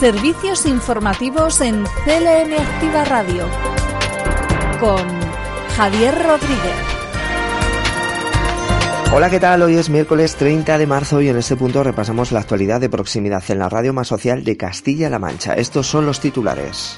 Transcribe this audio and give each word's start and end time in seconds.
Servicios 0.00 0.64
informativos 0.64 1.60
en 1.60 1.84
CLM 1.84 2.58
Activa 2.58 3.04
Radio 3.04 3.46
con 4.80 5.06
Javier 5.76 6.14
Rodríguez. 6.14 6.74
Hola, 9.12 9.28
¿qué 9.28 9.38
tal? 9.38 9.60
Hoy 9.60 9.74
es 9.74 9.90
miércoles 9.90 10.36
30 10.36 10.78
de 10.78 10.86
marzo 10.86 11.20
y 11.20 11.28
en 11.28 11.36
este 11.36 11.54
punto 11.54 11.84
repasamos 11.84 12.32
la 12.32 12.40
actualidad 12.40 12.80
de 12.80 12.88
proximidad 12.88 13.44
en 13.50 13.58
la 13.58 13.68
radio 13.68 13.92
más 13.92 14.08
social 14.08 14.42
de 14.42 14.56
Castilla-La 14.56 15.18
Mancha. 15.18 15.52
Estos 15.52 15.86
son 15.86 16.06
los 16.06 16.18
titulares. 16.18 16.96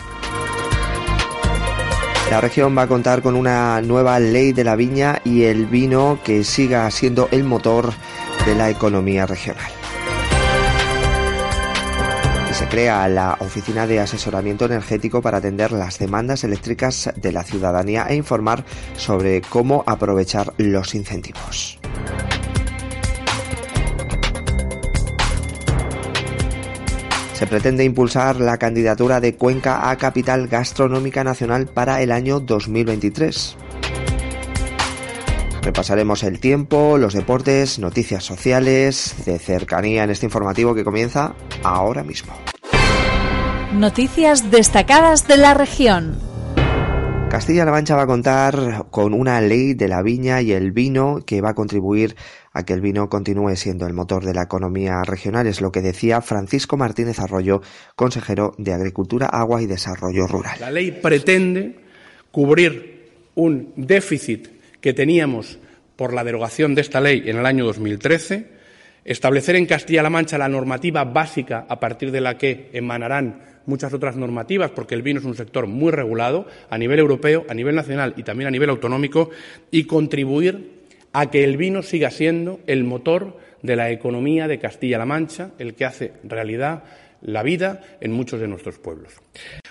La 2.31 2.41
región 2.41 2.79
va 2.79 2.83
a 2.83 2.89
contar 2.89 3.21
con 3.21 3.35
una 3.35 3.83
nueva 3.83 4.21
ley 4.21 4.53
de 4.53 4.63
la 4.63 4.77
viña 4.77 5.21
y 5.25 5.43
el 5.43 5.67
vino 5.67 6.21
que 6.23 6.45
siga 6.45 6.89
siendo 6.93 7.27
el 7.33 7.43
motor 7.43 7.93
de 8.47 8.55
la 8.55 8.71
economía 8.71 9.27
regional 9.27 9.82
crea 12.73 13.07
la 13.07 13.37
Oficina 13.41 13.87
de 13.87 14.01
Asesoramiento 14.01 14.65
Energético 14.65 15.21
para 15.21 15.37
atender 15.37 15.73
las 15.73 15.99
demandas 15.99 16.43
eléctricas 16.43 17.13
de 17.17 17.31
la 17.31 17.43
ciudadanía 17.43 18.07
e 18.09 18.15
informar 18.15 18.65
sobre 18.97 19.43
cómo 19.43 19.85
aprovechar 19.87 20.55
los 20.57 20.95
incentivos. 20.95 21.79
Se 27.35 27.47
pretende 27.47 27.85
impulsar 27.85 28.41
la 28.41 28.57
candidatura 28.57 29.21
de 29.21 29.35
Cuenca 29.35 29.91
a 29.91 29.99
Capital 29.99 30.49
Gastronómica 30.49 31.25
Nacional 31.25 31.67
para 31.67 32.01
el 32.01 32.11
año 32.11 32.41
2023. 32.41 33.59
Repasaremos 35.61 36.23
el 36.23 36.41
tiempo, 36.41 36.97
los 36.97 37.13
deportes, 37.13 37.79
noticias 37.79 38.25
sociales, 38.25 39.27
de 39.27 39.39
cercanía 39.39 40.05
en 40.05 40.11
este 40.11 40.25
informativo 40.25 40.75
que 40.75 40.85
comienza 40.85 41.35
ahora 41.63 42.03
mismo. 42.03 42.33
Noticias 43.73 44.51
destacadas 44.51 45.27
de 45.27 45.39
la 45.39 45.55
región. 45.55 46.19
Castilla-La 47.31 47.71
Mancha 47.71 47.97
va 47.97 48.03
a 48.03 48.07
contar 48.07 48.85
con 48.91 49.15
una 49.15 49.41
ley 49.41 49.73
de 49.73 49.89
la 49.89 50.03
viña 50.03 50.43
y 50.43 50.53
el 50.53 50.73
vino 50.73 51.21
que 51.27 51.41
va 51.41 51.51
a 51.51 51.55
contribuir 51.55 52.15
a 52.53 52.67
que 52.67 52.75
el 52.75 52.83
vino 52.83 53.09
continúe 53.09 53.57
siendo 53.57 53.87
el 53.87 53.95
motor 53.95 54.27
de 54.27 54.35
la 54.35 54.43
economía 54.43 55.03
regional, 55.05 55.47
es 55.47 55.63
lo 55.63 55.73
que 55.73 55.81
decía 55.81 56.21
Francisco 56.21 56.77
Martínez 56.77 57.19
Arroyo, 57.19 57.63
consejero 57.97 58.55
de 58.59 58.75
Agricultura, 58.75 59.27
Agua 59.27 59.63
y 59.63 59.67
Desarrollo 59.67 60.27
Rural. 60.27 60.61
La 60.61 60.71
ley 60.71 60.91
pretende 60.91 61.77
cubrir 62.31 63.09
un 63.37 63.73
déficit 63.75 64.49
que 64.83 64.93
teníamos 64.93 65.59
por 65.97 66.13
la 66.13 66.25
derogación 66.25 66.75
de 66.75 66.83
esta 66.83 67.01
ley 67.01 67.23
en 67.25 67.39
el 67.39 67.47
año 67.47 67.65
2013, 67.65 68.49
establecer 69.07 69.57
en 69.57 69.65
Castilla-La 69.65 70.11
Mancha 70.11 70.37
la 70.37 70.51
normativa 70.51 71.05
básica 71.05 71.65
a 71.67 71.81
partir 71.81 72.11
de 72.11 72.21
la 72.21 72.37
que 72.37 72.69
emanarán 72.75 73.52
muchas 73.67 73.93
otras 73.93 74.17
normativas, 74.17 74.71
porque 74.71 74.95
el 74.95 75.03
vino 75.03 75.21
es 75.21 75.27
un 75.27 75.37
sector 75.37 75.67
muy 75.67 75.91
regulado 75.91 76.47
a 76.71 76.79
nivel 76.79 76.99
europeo, 76.99 77.45
a 77.49 77.55
nivel 77.55 77.75
nacional 77.75 78.15
y 78.17 78.23
también 78.23 78.49
a 78.49 78.51
nivel 78.51 78.71
autonómico, 78.71 79.31
y 79.71 79.85
contribuir 79.85 80.83
a 81.13 81.31
que 81.31 81.45
el 81.45 81.57
vino 81.57 81.83
siga 81.83 82.11
siendo 82.11 82.61
el 82.67 82.85
motor 82.85 83.37
de 83.63 83.77
la 83.77 83.91
economía 83.91 84.49
de 84.49 84.59
Castilla-La 84.59 85.07
Mancha, 85.07 85.51
el 85.59 85.75
que 85.75 85.85
hace 85.85 86.13
realidad 86.25 86.85
la 87.23 87.43
vida 87.43 87.81
en 88.01 88.13
muchos 88.13 88.41
de 88.41 88.49
nuestros 88.49 88.79
pueblos. 88.79 89.13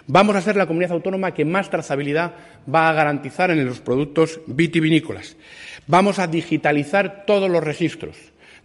Vamos 0.08 0.36
a 0.36 0.42
ser 0.42 0.56
la 0.56 0.66
comunidad 0.66 0.94
autónoma 0.94 1.34
que 1.34 1.46
más 1.46 1.70
trazabilidad 1.70 2.34
va 2.74 2.90
a 2.90 2.94
garantizar 2.94 3.52
en 3.52 3.66
los 3.66 3.82
productos 3.82 4.40
vitivinícolas. 4.48 5.36
Vamos 5.88 6.20
a 6.20 6.28
digitalizar 6.28 7.26
todos 7.26 7.50
los 7.50 7.64
registros. 7.64 8.18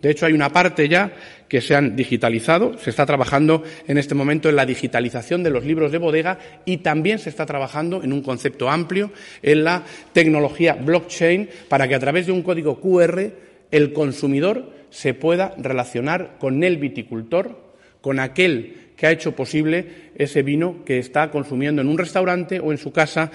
De 0.03 0.11
hecho, 0.11 0.27
hay 0.27 0.33
una 0.33 0.53
parte 0.53 0.89
ya 0.89 1.13
que 1.49 1.61
se 1.61 1.75
han 1.75 1.97
digitalizado. 1.97 2.79
Se 2.79 2.91
está 2.91 3.07
trabajando 3.07 3.63
en 3.87 3.99
este 3.99 4.15
momento 4.15 4.49
en 4.49 4.57
la 4.57 4.67
digitalización 4.67 5.43
de 5.43 5.51
los 5.51 5.65
libros 5.65 5.93
de 5.93 5.99
bodega 5.99 6.39
y 6.65 6.79
también 6.79 7.19
se 7.19 7.31
está 7.31 7.47
trabajando 7.47 8.03
en 8.03 8.13
un 8.13 8.23
concepto 8.23 8.69
amplio 8.69 9.11
en 9.43 9.65
la 9.65 9.85
tecnología 10.13 10.75
blockchain 10.75 11.49
para 11.69 11.89
que 11.89 11.95
a 11.95 12.01
través 12.01 12.27
de 12.27 12.33
un 12.33 12.43
código 12.43 12.81
QR 12.81 13.31
el 13.71 13.93
consumidor 13.93 14.71
se 14.91 15.15
pueda 15.15 15.55
relacionar 15.59 16.37
con 16.39 16.63
el 16.63 16.77
viticultor, 16.77 17.75
con 18.01 18.21
aquel 18.21 18.93
que 18.97 19.07
ha 19.07 19.11
hecho 19.11 19.37
posible 19.37 20.11
ese 20.17 20.43
vino 20.43 20.85
que 20.85 20.99
está 20.99 21.31
consumiendo 21.31 21.83
en 21.83 21.89
un 21.89 21.99
restaurante 21.99 22.61
o 22.61 22.73
en 22.73 22.79
su 22.79 22.93
casa, 22.93 23.31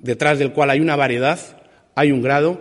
detrás 0.00 0.38
del 0.38 0.52
cual 0.52 0.70
hay 0.70 0.80
una 0.80 0.96
variedad, 0.96 1.38
hay 1.94 2.12
un 2.12 2.22
grado, 2.22 2.60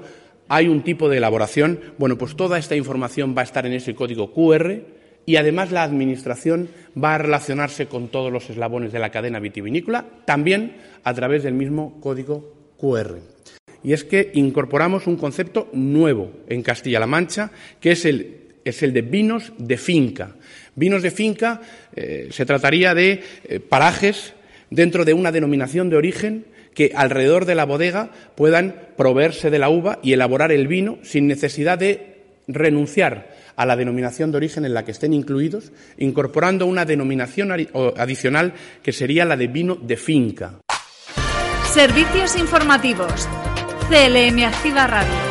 hay 0.51 0.67
un 0.67 0.84
tipo 0.84 1.07
de 1.07 1.17
elaboración. 1.17 1.79
Bueno, 1.97 2.17
pues 2.17 2.35
toda 2.35 2.59
esta 2.59 2.75
información 2.75 3.34
va 3.35 3.39
a 3.39 3.45
estar 3.45 3.66
en 3.66 3.72
ese 3.72 3.95
código 3.95 4.34
QR 4.34 4.81
y 5.25 5.38
además 5.38 5.72
la 5.72 5.84
Administración 5.84 6.67
va 7.01 7.16
a 7.16 7.19
relacionarse 7.19 7.85
con 7.85 8.09
todos 8.09 8.34
los 8.34 8.50
eslabones 8.50 8.91
de 8.91 9.00
la 9.00 9.11
cadena 9.11 9.40
vitivinícola, 9.40 10.06
también 10.25 10.75
a 11.06 11.13
través 11.13 11.44
del 11.44 11.53
mismo 11.53 12.01
código 12.01 12.53
QR. 12.78 13.19
Y 13.81 13.94
es 13.94 14.03
que 14.03 14.31
incorporamos 14.34 15.07
un 15.07 15.16
concepto 15.16 15.69
nuevo 15.72 16.34
en 16.50 16.63
Castilla-La 16.63 17.07
Mancha, 17.07 17.51
que 17.79 17.91
es 17.91 18.03
el, 18.03 18.50
es 18.66 18.84
el 18.84 18.91
de 18.91 19.03
vinos 19.03 19.53
de 19.57 19.78
finca. 19.78 20.35
Vinos 20.75 21.01
de 21.01 21.11
finca 21.11 21.61
eh, 21.95 22.28
se 22.29 22.45
trataría 22.45 22.94
de 22.94 23.23
eh, 23.45 23.61
parajes 23.61 24.34
dentro 24.69 25.06
de 25.06 25.13
una 25.13 25.31
denominación 25.31 25.90
de 25.90 25.95
origen 25.95 26.50
que 26.81 26.93
alrededor 26.95 27.45
de 27.45 27.53
la 27.53 27.65
bodega 27.65 28.09
puedan 28.33 28.75
proveerse 28.97 29.51
de 29.51 29.59
la 29.59 29.69
uva 29.69 29.99
y 30.01 30.13
elaborar 30.13 30.51
el 30.51 30.67
vino 30.67 30.97
sin 31.03 31.27
necesidad 31.27 31.77
de 31.77 32.23
renunciar 32.47 33.35
a 33.55 33.67
la 33.67 33.75
denominación 33.75 34.31
de 34.31 34.37
origen 34.37 34.65
en 34.65 34.73
la 34.73 34.83
que 34.83 34.89
estén 34.89 35.13
incluidos, 35.13 35.71
incorporando 35.99 36.65
una 36.65 36.85
denominación 36.85 37.51
adicional 37.51 38.53
que 38.81 38.93
sería 38.93 39.25
la 39.25 39.37
de 39.37 39.47
vino 39.47 39.75
de 39.75 39.97
finca. 39.97 40.53
Servicios 41.71 42.35
informativos. 42.35 43.29
CLM 43.87 44.43
Activa 44.43 44.87
Radio. 44.87 45.30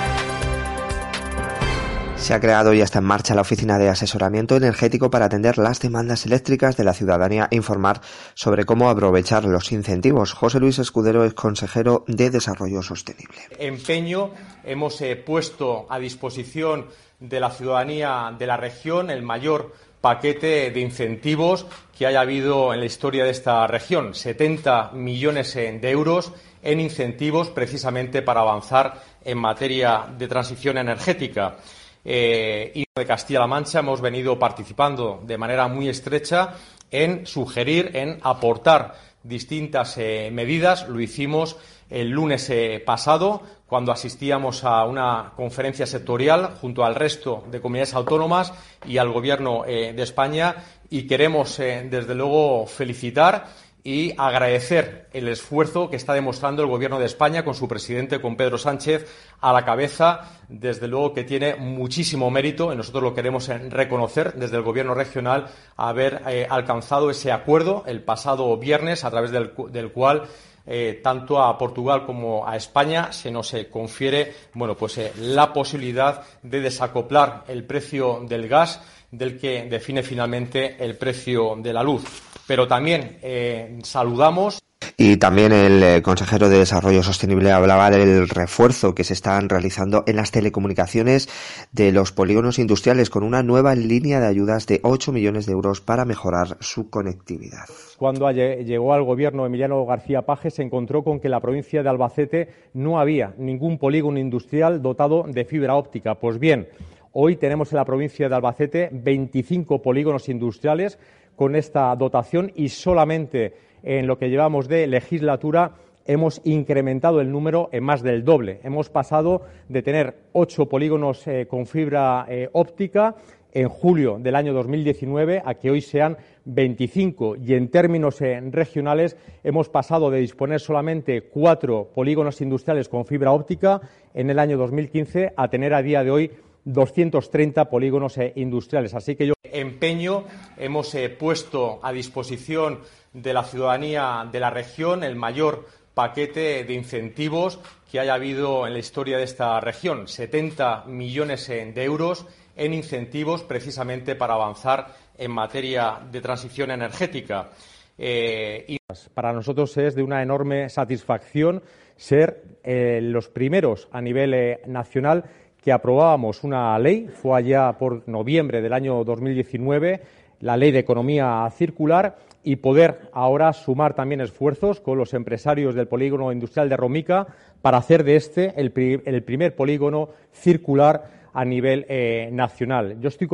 Se 2.20 2.34
ha 2.34 2.41
creado 2.41 2.75
y 2.75 2.82
está 2.82 2.98
en 2.98 3.06
marcha 3.06 3.34
la 3.34 3.41
Oficina 3.41 3.78
de 3.78 3.88
Asesoramiento 3.88 4.54
Energético 4.54 5.10
para 5.10 5.25
atender 5.25 5.56
las 5.56 5.81
demandas 5.81 6.26
eléctricas 6.26 6.76
de 6.76 6.84
la 6.84 6.92
ciudadanía 6.92 7.48
e 7.50 7.56
informar 7.56 8.03
sobre 8.34 8.66
cómo 8.66 8.91
aprovechar 8.91 9.47
los 9.47 9.72
incentivos. 9.72 10.34
José 10.34 10.60
Luis 10.60 10.78
Escudero 10.78 11.25
es 11.25 11.32
consejero 11.32 12.04
de 12.06 12.28
Desarrollo 12.28 12.82
Sostenible. 12.82 13.41
Empeño 13.59 14.32
hemos 14.64 15.00
eh, 15.00 15.16
puesto 15.16 15.86
a 15.88 15.98
disposición 15.98 16.86
de 17.19 17.41
la 17.41 17.50
ciudadanía 17.50 18.34
de 18.38 18.47
la 18.47 18.59
región 18.59 19.10
el 19.10 19.22
mayor 19.22 19.75
paquete 20.00 20.70
de 20.70 20.80
incentivos 20.80 21.66
que 21.97 22.06
haya 22.06 22.20
habido 22.20 22.75
en 22.75 22.80
la 22.80 22.86
historia 22.86 23.25
de 23.25 23.30
esta 23.30 23.66
región. 23.66 24.14
70 24.14 24.91
millones 24.92 25.56
eh, 25.56 25.78
de 25.80 25.91
euros 25.91 26.32
en 26.62 26.80
incentivos 26.80 27.48
precisamente 27.48 28.20
para 28.20 28.41
avanzar 28.41 29.03
en 29.25 29.38
materia 29.38 30.06
de 30.19 30.28
transición 30.28 30.76
energética 30.76 31.56
eh, 32.04 32.72
y 32.74 32.84
de 32.94 33.06
Castilla-La 33.06 33.46
Mancha 33.46 33.80
hemos 33.80 34.00
venido 34.00 34.38
participando 34.38 35.22
de 35.24 35.38
manera 35.38 35.68
muy 35.68 35.88
estrecha 35.88 36.54
en 36.90 37.26
sugerir, 37.26 37.90
en 37.94 38.18
aportar 38.22 38.94
distintas 39.22 39.96
eh, 39.98 40.30
medidas. 40.32 40.88
Lo 40.88 41.00
hicimos 41.00 41.56
el 41.88 42.10
lunes 42.10 42.48
eh, 42.50 42.82
pasado, 42.84 43.42
cuando 43.66 43.92
asistíamos 43.92 44.64
a 44.64 44.84
una 44.84 45.32
conferencia 45.36 45.86
sectorial 45.86 46.56
junto 46.60 46.84
al 46.84 46.94
resto 46.94 47.44
de 47.50 47.60
comunidades 47.60 47.94
autónomas 47.94 48.52
y 48.86 48.98
al 48.98 49.10
Gobierno 49.10 49.64
eh, 49.66 49.92
de 49.92 50.02
España. 50.02 50.56
Y 50.88 51.06
queremos, 51.06 51.58
desde 51.58 52.14
luego, 52.16 52.66
felicitar 52.66 53.46
y 53.82 54.14
agradecer 54.18 55.08
el 55.12 55.28
esfuerzo 55.28 55.88
que 55.88 55.96
está 55.96 56.12
demostrando 56.12 56.62
el 56.62 56.68
Gobierno 56.68 56.98
de 56.98 57.06
España 57.06 57.44
con 57.44 57.54
su 57.54 57.66
presidente, 57.66 58.20
con 58.20 58.36
Pedro 58.36 58.58
Sánchez, 58.58 59.06
a 59.41 59.52
la 59.52 59.64
cabeza. 59.64 60.28
Desde 60.48 60.88
luego 60.88 61.14
que 61.14 61.24
tiene 61.24 61.56
muchísimo 61.56 62.30
mérito 62.30 62.72
y 62.72 62.76
nosotros 62.76 63.02
lo 63.02 63.14
queremos 63.14 63.48
reconocer 63.48 64.34
desde 64.34 64.56
el 64.56 64.62
Gobierno 64.62 64.94
regional 64.94 65.46
haber 65.76 66.22
eh, 66.27 66.47
alcanzado 66.48 67.10
ese 67.10 67.32
acuerdo 67.32 67.84
el 67.86 68.03
pasado 68.03 68.56
viernes 68.59 69.04
a 69.04 69.10
través 69.10 69.30
del, 69.30 69.92
cual 69.92 70.24
eh, 70.66 71.00
tanto 71.03 71.42
a 71.42 71.56
Portugal 71.56 72.04
como 72.04 72.47
a 72.47 72.56
España 72.56 73.12
se 73.12 73.30
nos 73.30 73.54
eh, 73.54 73.68
confiere 73.68 74.34
bueno, 74.54 74.77
pues, 74.77 75.00
la 75.18 75.53
posibilidad 75.53 76.22
de 76.42 76.60
desacoplar 76.60 77.44
el 77.48 77.65
precio 77.65 78.24
del 78.28 78.48
gas 78.48 78.80
del 79.10 79.38
que 79.38 79.65
define 79.65 80.03
finalmente 80.03 80.77
el 80.84 80.97
precio 80.97 81.56
de 81.56 81.72
la 81.72 81.82
luz 81.82 82.29
pero 82.50 82.66
también 82.66 83.18
eh, 83.22 83.78
saludamos 83.84 84.58
y 84.97 85.18
también 85.18 85.52
el 85.52 85.80
eh, 85.84 86.02
consejero 86.02 86.48
de 86.48 86.58
Desarrollo 86.58 87.04
Sostenible 87.04 87.52
hablaba 87.52 87.92
del 87.92 88.28
refuerzo 88.28 88.92
que 88.92 89.04
se 89.04 89.12
están 89.12 89.48
realizando 89.48 90.02
en 90.08 90.16
las 90.16 90.32
telecomunicaciones 90.32 91.28
de 91.70 91.92
los 91.92 92.10
polígonos 92.10 92.58
industriales 92.58 93.08
con 93.08 93.22
una 93.22 93.44
nueva 93.44 93.76
línea 93.76 94.18
de 94.18 94.26
ayudas 94.26 94.66
de 94.66 94.80
8 94.82 95.12
millones 95.12 95.47
de 95.47 95.52
euros 95.52 95.80
para 95.80 96.04
mejorar 96.04 96.56
su 96.58 96.91
conectividad. 96.91 97.66
Cuando 97.98 98.28
llegó 98.32 98.94
al 98.94 99.04
gobierno 99.04 99.46
Emiliano 99.46 99.86
García 99.86 100.22
Paje 100.22 100.50
se 100.50 100.64
encontró 100.64 101.04
con 101.04 101.20
que 101.20 101.28
en 101.28 101.32
la 101.32 101.41
provincia 101.41 101.84
de 101.84 101.88
Albacete 101.88 102.48
no 102.74 102.98
había 102.98 103.32
ningún 103.38 103.78
polígono 103.78 104.18
industrial 104.18 104.82
dotado 104.82 105.22
de 105.22 105.44
fibra 105.44 105.76
óptica. 105.76 106.16
Pues 106.16 106.41
bien, 106.41 106.66
hoy 107.12 107.36
tenemos 107.36 107.72
en 107.72 107.76
la 107.76 107.84
provincia 107.84 108.28
de 108.28 108.34
Albacete 108.34 108.88
25 108.91 109.82
polígonos 109.82 110.28
industriales 110.28 110.98
con 111.41 111.57
esta 111.57 111.97
dotación 111.97 112.53
y 112.54 112.69
solamente 112.69 113.54
en 113.83 114.07
lo 114.07 114.19
que 114.19 114.28
llevamos 114.28 114.69
de 114.69 114.87
legislatura 114.87 115.72
hemos 116.04 116.42
incrementado 116.45 117.22
el 117.22 117.33
número 117.33 117.71
en 117.72 117.83
más 117.83 118.03
del 118.03 118.27
doble. 118.27 118.60
Hemos 118.63 118.91
pasado 118.91 119.41
de 119.66 119.81
tener 119.81 120.16
ocho 120.34 120.66
polígonos 120.66 121.27
eh, 121.27 121.47
con 121.48 121.65
fibra 121.65 122.27
eh, 122.28 122.51
óptica 122.53 123.15
en 123.54 123.71
julio 123.71 124.19
del 124.19 124.34
año 124.34 124.53
2019 124.53 125.41
a 125.42 125.54
que 125.54 125.71
hoy 125.71 125.81
sean 125.81 126.19
25 126.45 127.37
y 127.37 127.54
en 127.54 127.71
términos 127.71 128.21
eh, 128.21 128.39
regionales 128.51 129.16
hemos 129.42 129.71
pasado 129.71 130.10
de 130.10 130.21
disponer 130.21 130.60
solamente 130.60 131.22
cuatro 131.22 131.89
polígonos 131.95 132.39
industriales 132.42 132.91
con 132.91 133.07
fibra 133.07 133.33
óptica 133.33 133.81
en 134.13 134.28
el 134.28 134.39
año 134.39 134.59
2015 134.59 135.33
a 135.34 135.48
tener 135.48 135.72
a 135.72 135.81
día 135.81 136.04
de 136.04 136.10
hoy 136.10 136.31
230 136.66 137.71
polígonos 137.71 138.19
industriales. 138.34 138.92
Así 138.92 139.16
que 139.16 139.27
yo 139.27 139.33
empeño 139.52 140.24
hemos 140.56 140.97
puesto 141.18 141.80
a 141.82 141.92
disposición 141.92 142.80
de 143.12 143.34
la 143.34 143.44
ciudadanía 143.44 144.28
de 144.30 144.41
la 144.41 144.50
región 144.50 145.02
el 145.02 145.16
mayor 145.16 145.66
paquete 145.94 146.64
de 146.64 146.74
incentivos 146.74 147.58
que 147.91 148.00
haya 148.00 148.14
habido 148.14 148.66
en 148.66 148.72
la 148.72 148.78
historia 148.78 149.18
de 149.18 149.24
esta 149.24 149.60
región. 149.60 150.06
70 150.06 150.84
millones 150.86 151.48
de 151.48 151.84
euros 151.84 152.26
en 152.56 152.74
incentivos 152.74 153.42
precisamente 153.42 154.14
para 154.14 154.34
avanzar 154.34 154.94
en 155.16 155.30
materia 155.30 155.98
de 156.10 156.20
transición 156.20 156.70
energética. 156.70 157.50
Eh, 157.98 158.78
para 159.12 159.32
nosotros 159.32 159.76
es 159.76 159.94
de 159.94 160.03
una 160.03 160.22
enorme 160.22 160.68
satisfacción 160.68 161.62
ser 161.96 162.42
eh, 162.64 163.00
los 163.03 163.28
primeros 163.28 163.88
a 163.92 164.00
nivel 164.00 164.32
eh, 164.32 164.62
nacional 164.66 165.24
que 165.62 165.72
aprobábamos 165.72 166.42
una 166.45 166.78
ley, 166.78 167.09
fue 167.12 167.39
allá 167.39 167.72
por 167.78 168.09
noviembre 168.09 168.62
del 168.62 168.72
año 168.72 169.04
2019, 169.04 170.01
la 170.41 170.57
Ley 170.57 170.72
de 170.72 170.78
Economía 170.78 171.48
Circular, 171.57 172.16
y 172.42 172.57
poder 172.57 173.10
ahora 173.12 173.53
sumar 173.53 173.95
también 173.95 174.22
esfuerzos 174.22 174.80
con 174.80 174.97
los 174.97 175.12
empresarios 175.12 175.74
del 175.74 175.89
polígono 175.89 176.33
industrial 176.33 176.68
de 176.68 176.77
Romica 176.77 177.27
para 177.60 177.78
hacer 177.78 178.04
de 178.04 178.16
este 178.16 178.54
el, 178.59 178.72
primer 178.72 179.54
polígono 179.54 180.09
circular 180.33 181.28
a 181.34 181.45
nivel 181.45 181.84
eh, 181.89 182.30
nacional. 182.33 182.97
Yo 183.01 183.09
estoy 183.09 183.28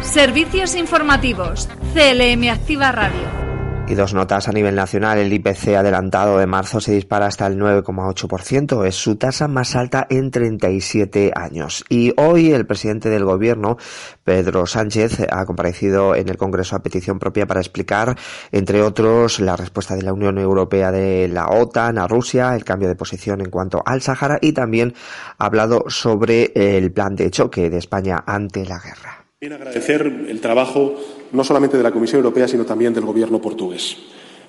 Servicios 0.00 0.76
informativos. 0.76 1.68
CLM 1.92 2.48
Activa 2.48 2.92
Radio. 2.92 3.53
Y 3.86 3.96
dos 3.96 4.14
notas 4.14 4.48
a 4.48 4.52
nivel 4.52 4.74
nacional. 4.74 5.18
El 5.18 5.32
IPC 5.32 5.76
adelantado 5.76 6.38
de 6.38 6.46
marzo 6.46 6.80
se 6.80 6.92
dispara 6.92 7.26
hasta 7.26 7.46
el 7.46 7.58
9,8%. 7.58 8.86
Es 8.86 8.94
su 8.94 9.16
tasa 9.16 9.46
más 9.46 9.76
alta 9.76 10.06
en 10.08 10.30
37 10.30 11.32
años. 11.36 11.84
Y 11.90 12.14
hoy 12.16 12.52
el 12.52 12.66
presidente 12.66 13.10
del 13.10 13.26
gobierno, 13.26 13.76
Pedro 14.24 14.66
Sánchez, 14.66 15.26
ha 15.30 15.44
comparecido 15.44 16.14
en 16.14 16.30
el 16.30 16.38
Congreso 16.38 16.76
a 16.76 16.82
petición 16.82 17.18
propia 17.18 17.46
para 17.46 17.60
explicar, 17.60 18.16
entre 18.52 18.80
otros, 18.80 19.38
la 19.38 19.54
respuesta 19.54 19.94
de 19.94 20.02
la 20.02 20.14
Unión 20.14 20.38
Europea 20.38 20.90
de 20.90 21.28
la 21.28 21.48
OTAN 21.48 21.98
a 21.98 22.08
Rusia, 22.08 22.56
el 22.56 22.64
cambio 22.64 22.88
de 22.88 22.96
posición 22.96 23.42
en 23.42 23.50
cuanto 23.50 23.82
al 23.84 24.00
Sahara 24.00 24.38
y 24.40 24.52
también 24.52 24.94
ha 25.36 25.44
hablado 25.44 25.84
sobre 25.88 26.52
el 26.54 26.90
plan 26.90 27.16
de 27.16 27.30
choque 27.30 27.68
de 27.68 27.78
España 27.78 28.24
ante 28.26 28.64
la 28.64 28.78
guerra. 28.78 29.26
Quiero 29.38 29.56
agradecer 29.56 30.06
el 30.06 30.40
trabajo 30.40 30.96
no 31.34 31.44
solamente 31.44 31.76
de 31.76 31.82
la 31.82 31.90
Comisión 31.90 32.20
Europea, 32.20 32.48
sino 32.48 32.64
también 32.64 32.94
del 32.94 33.04
Gobierno 33.04 33.40
portugués. 33.40 33.96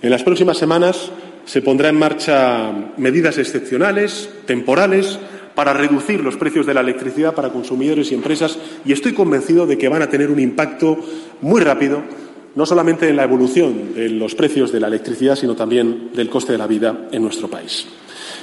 En 0.02 0.10
las 0.10 0.24
próximas 0.24 0.58
semanas 0.58 1.12
se 1.46 1.62
pondrán 1.62 1.96
en 1.96 2.00
marcha 2.00 2.72
medidas 2.98 3.38
excepcionales, 3.38 4.30
temporales, 4.46 5.20
para 5.56 5.74
reducir 5.74 6.22
los 6.22 6.36
precios 6.36 6.66
de 6.66 6.74
la 6.74 6.82
electricidad 6.82 7.34
para 7.34 7.50
consumidores 7.50 8.12
y 8.12 8.16
empresas 8.16 8.58
y 8.84 8.92
estoy 8.92 9.14
convencido 9.14 9.66
de 9.66 9.78
que 9.78 9.88
van 9.88 10.02
a 10.02 10.10
tener 10.10 10.30
un 10.30 10.40
impacto 10.40 10.98
muy 11.42 11.62
rápido, 11.62 12.04
no 12.56 12.66
solamente 12.66 13.10
en 13.10 13.16
la 13.16 13.24
evolución 13.24 13.94
de 13.96 14.10
los 14.10 14.36
precios 14.36 14.72
de 14.72 14.82
la 14.82 14.88
electricidad, 14.88 15.36
sino 15.36 15.56
también 15.56 16.12
del 16.14 16.30
coste 16.30 16.52
de 16.52 16.58
la 16.58 16.68
vida 16.68 17.08
en 17.12 17.22
nuestro 17.22 17.48
país. 17.48 17.88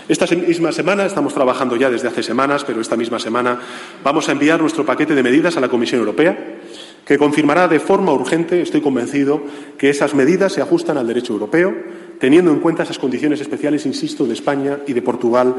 Esta 0.08 0.26
misma 0.34 0.72
semana, 0.72 1.06
estamos 1.06 1.34
trabajando 1.34 1.76
ya 1.76 1.90
desde 1.90 2.08
hace 2.08 2.22
semanas, 2.22 2.64
pero 2.64 2.80
esta 2.80 2.96
misma 2.96 3.18
semana 3.18 3.60
vamos 4.02 4.28
a 4.28 4.32
enviar 4.32 4.60
nuestro 4.60 4.84
paquete 4.84 5.14
de 5.14 5.22
medidas 5.22 5.56
a 5.56 5.60
la 5.60 5.68
Comisión 5.68 6.00
Europea, 6.00 6.60
que 7.06 7.18
confirmará 7.18 7.66
de 7.68 7.80
forma 7.80 8.12
urgente, 8.12 8.62
estoy 8.62 8.80
convencido, 8.80 9.42
que 9.76 9.90
esas 9.90 10.14
medidas 10.14 10.52
se 10.52 10.62
ajustan 10.62 10.96
al 10.96 11.06
derecho 11.06 11.32
europeo, 11.32 11.74
teniendo 12.18 12.52
en 12.52 12.60
cuenta 12.60 12.84
esas 12.84 12.98
condiciones 12.98 13.40
especiales, 13.40 13.86
insisto, 13.86 14.26
de 14.26 14.34
España 14.34 14.78
y 14.86 14.92
de 14.92 15.02
Portugal, 15.02 15.54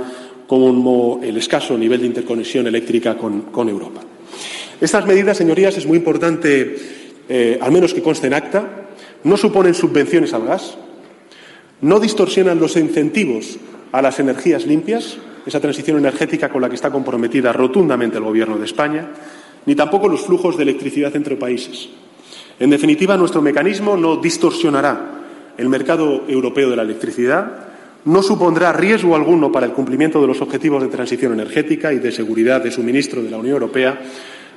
como 0.47 1.19
el 1.21 1.35
escaso 1.37 1.77
nivel 1.77 2.01
de 2.01 2.07
interconexión 2.07 2.67
eléctrica 2.67 3.17
con, 3.17 3.69
Europa. 3.69 4.01
Estas 4.79 5.05
medidas, 5.05 5.37
señorías, 5.37 5.77
es 5.77 5.85
muy 5.85 5.97
importante, 5.97 6.75
eh, 7.27 7.59
al 7.61 7.71
menos 7.71 7.93
que 7.93 8.01
conste 8.01 8.27
en 8.27 8.33
acta, 8.33 8.87
no 9.25 9.35
suponen 9.35 9.73
subvenciones 9.73 10.33
al 10.33 10.45
gas, 10.45 10.77
no 11.81 11.99
distorsionan 11.99 12.59
los 12.59 12.77
incentivos 12.77 13.57
a 13.91 14.01
las 14.01 14.19
energías 14.19 14.65
limpias, 14.65 15.17
esa 15.45 15.59
transición 15.59 15.97
energética 15.97 16.47
con 16.47 16.61
la 16.61 16.69
que 16.69 16.75
está 16.75 16.89
comprometida 16.89 17.51
rotundamente 17.51 18.17
el 18.17 18.23
Gobierno 18.23 18.57
de 18.57 18.65
España, 18.65 19.09
ni 19.65 19.75
tampoco 19.75 20.07
los 20.07 20.21
flujos 20.21 20.57
de 20.57 20.63
electricidad 20.63 21.15
entre 21.15 21.35
países. 21.35 21.89
En 22.59 22.69
definitiva, 22.69 23.17
nuestro 23.17 23.41
mecanismo 23.41 23.97
no 23.97 24.17
distorsionará 24.17 25.23
el 25.57 25.69
mercado 25.69 26.23
europeo 26.27 26.69
de 26.69 26.75
la 26.75 26.83
electricidad, 26.83 27.67
no 28.05 28.21
supondrá 28.21 28.73
riesgo 28.73 29.15
alguno 29.15 29.51
para 29.51 29.65
el 29.65 29.71
cumplimiento 29.71 30.19
de 30.19 30.27
los 30.27 30.41
objetivos 30.41 30.83
de 30.83 30.89
transición 30.89 31.33
energética 31.33 31.93
y 31.93 31.99
de 31.99 32.11
seguridad 32.11 32.61
de 32.61 32.71
suministro 32.71 33.23
de 33.23 33.31
la 33.31 33.37
Unión 33.37 33.53
Europea, 33.53 34.01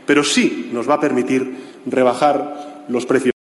pero 0.05 0.25
sí 0.25 0.71
nos 0.73 0.89
va 0.89 0.95
a 0.95 1.01
permitir 1.01 1.55
rebajar 1.87 2.85
los 2.89 3.07
precios. 3.07 3.36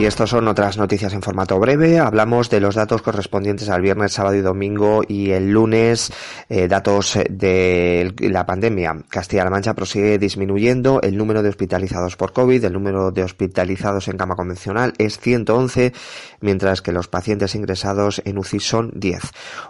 Y 0.00 0.06
estas 0.06 0.30
son 0.30 0.48
otras 0.48 0.78
noticias 0.78 1.12
en 1.12 1.20
formato 1.20 1.58
breve. 1.58 1.98
Hablamos 1.98 2.48
de 2.48 2.58
los 2.58 2.74
datos 2.74 3.02
correspondientes 3.02 3.68
al 3.68 3.82
viernes, 3.82 4.14
sábado 4.14 4.34
y 4.34 4.40
domingo 4.40 5.02
y 5.06 5.32
el 5.32 5.50
lunes, 5.50 6.10
eh, 6.48 6.68
datos 6.68 7.18
de 7.28 8.14
la 8.20 8.46
pandemia. 8.46 8.96
Castilla-La 9.10 9.50
Mancha 9.50 9.74
prosigue 9.74 10.16
disminuyendo 10.16 11.02
el 11.02 11.18
número 11.18 11.42
de 11.42 11.50
hospitalizados 11.50 12.16
por 12.16 12.32
COVID. 12.32 12.64
El 12.64 12.72
número 12.72 13.10
de 13.10 13.24
hospitalizados 13.24 14.08
en 14.08 14.16
cama 14.16 14.36
convencional 14.36 14.94
es 14.96 15.18
111, 15.18 15.92
mientras 16.40 16.80
que 16.80 16.92
los 16.92 17.08
pacientes 17.08 17.54
ingresados 17.54 18.22
en 18.24 18.38
UCI 18.38 18.60
son 18.60 18.92
10. 18.94 19.20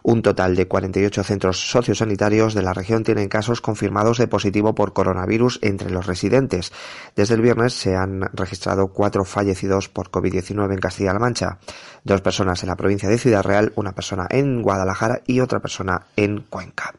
Un 0.05 0.23
total 0.23 0.55
de 0.55 0.69
48 0.69 1.25
centros 1.25 1.59
sociosanitarios 1.59 2.55
de 2.55 2.63
la 2.63 2.73
región 2.73 3.03
tienen 3.03 3.29
casos 3.29 3.61
confirmados 3.61 4.19
de 4.19 4.29
positivo 4.29 4.77
por 4.77 4.93
coronavirus 4.93 5.59
entre 5.61 5.91
los 5.91 6.07
residentes. 6.07 6.73
Desde 7.17 7.35
el 7.35 7.41
viernes 7.41 7.73
se 7.73 7.97
han 7.97 8.31
registrado 8.33 8.93
cuatro 8.93 9.25
fallecidos 9.25 9.89
por 9.89 10.11
COVID. 10.11 10.20
COVID-19 10.21 10.73
en 10.73 10.79
Castilla-La 10.79 11.19
Mancha. 11.19 11.59
Dos 12.05 12.21
personas 12.23 12.63
en 12.63 12.69
la 12.69 12.77
provincia 12.77 13.09
de 13.09 13.19
Ciudad 13.19 13.43
Real, 13.43 13.73
una 13.77 13.93
persona 13.93 14.27
en 14.31 14.63
Guadalajara 14.63 15.21
y 15.27 15.41
otra 15.41 15.61
persona 15.61 16.07
en 16.17 16.41
Cuenca. 16.49 16.95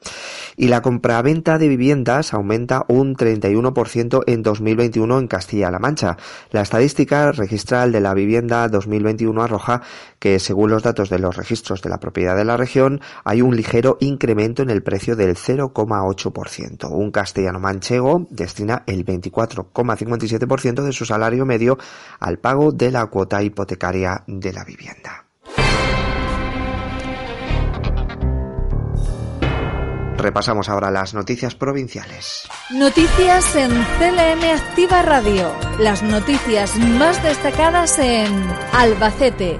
Y 0.58 0.68
la 0.68 0.82
compraventa 0.82 1.58
de 1.58 1.68
viviendas 1.68 2.34
aumenta 2.34 2.86
un 2.88 3.16
31% 3.16 4.24
en 4.28 4.44
2021 4.44 5.20
en 5.20 5.28
Castilla-La 5.28 5.80
Mancha. 5.80 6.18
La 6.52 6.62
estadística 6.62 7.32
registral 7.32 7.92
de 7.92 8.02
la 8.02 8.14
vivienda 8.14 8.68
2021 8.68 9.42
arroja 9.42 9.82
que, 10.20 10.38
según 10.40 10.70
los 10.70 10.84
datos 10.84 11.10
de 11.10 11.18
los 11.18 11.36
registros 11.36 11.82
de 11.82 11.90
la 11.90 12.00
propiedad 12.00 12.36
de 12.36 12.46
la 12.46 12.58
región, 12.58 13.02
hay 13.24 13.42
un 13.42 13.56
ligero 13.56 13.98
incremento 14.02 14.62
en 14.62 14.70
el 14.70 14.84
precio 14.84 15.16
del 15.16 15.36
0,8%. 15.36 16.92
Un 16.92 17.12
castellano 17.12 17.60
manchego 17.60 18.28
destina 18.30 18.84
el 18.86 19.04
24,57% 19.04 20.84
de 20.84 20.94
su 20.94 21.06
salario 21.06 21.46
medio 21.46 21.80
al 22.20 22.38
pago 22.38 22.72
de 22.72 22.92
la 22.92 23.08
cuota 23.12 23.44
hipotecaria 23.44 24.24
de 24.26 24.54
la 24.54 24.64
vivienda. 24.64 25.26
Repasamos 30.18 30.70
ahora 30.70 30.92
las 30.92 31.16
noticias 31.16 31.56
provinciales. 31.56 32.48
Noticias 32.70 33.56
en 33.56 33.72
CLM 33.72 34.44
Activa 34.56 35.02
Radio. 35.02 35.52
Las 35.80 36.04
noticias 36.04 36.78
más 36.78 37.22
destacadas 37.24 37.98
en 37.98 38.32
Albacete, 38.72 39.60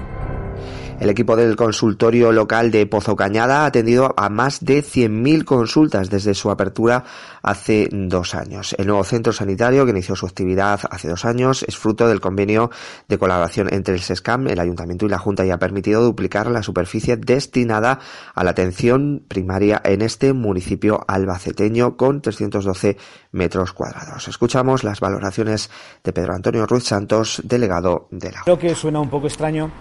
el 1.02 1.10
equipo 1.10 1.34
del 1.34 1.56
consultorio 1.56 2.30
local 2.30 2.70
de 2.70 2.86
Pozo 2.86 3.16
Cañada 3.16 3.62
ha 3.62 3.66
atendido 3.66 4.14
a 4.16 4.28
más 4.28 4.64
de 4.64 4.84
100.000 4.84 5.44
consultas 5.44 6.10
desde 6.10 6.32
su 6.32 6.48
apertura 6.48 7.02
hace 7.42 7.88
dos 7.90 8.36
años. 8.36 8.76
El 8.78 8.86
nuevo 8.86 9.02
centro 9.02 9.32
sanitario, 9.32 9.84
que 9.84 9.90
inició 9.90 10.14
su 10.14 10.26
actividad 10.26 10.78
hace 10.90 11.08
dos 11.08 11.24
años, 11.24 11.64
es 11.66 11.76
fruto 11.76 12.06
del 12.06 12.20
convenio 12.20 12.70
de 13.08 13.18
colaboración 13.18 13.68
entre 13.74 13.94
el 13.94 14.00
SESCAM, 14.00 14.46
el 14.46 14.60
Ayuntamiento 14.60 15.04
y 15.04 15.08
la 15.08 15.18
Junta 15.18 15.44
y 15.44 15.50
ha 15.50 15.58
permitido 15.58 16.04
duplicar 16.04 16.48
la 16.48 16.62
superficie 16.62 17.16
destinada 17.16 17.98
a 18.32 18.44
la 18.44 18.52
atención 18.52 19.24
primaria 19.26 19.82
en 19.84 20.02
este 20.02 20.32
municipio 20.32 21.04
albaceteño 21.08 21.96
con 21.96 22.22
312 22.22 22.96
metros 23.32 23.72
cuadrados. 23.72 24.28
Escuchamos 24.28 24.84
las 24.84 25.00
valoraciones 25.00 25.68
de 26.04 26.12
Pedro 26.12 26.34
Antonio 26.34 26.64
Ruiz 26.64 26.84
Santos, 26.84 27.42
delegado 27.42 28.06
de 28.12 28.30
la 28.30 28.42
Creo 28.44 28.58
que 28.60 28.76
suena 28.76 29.00
un 29.00 29.10
poco 29.10 29.26
extraño 29.26 29.72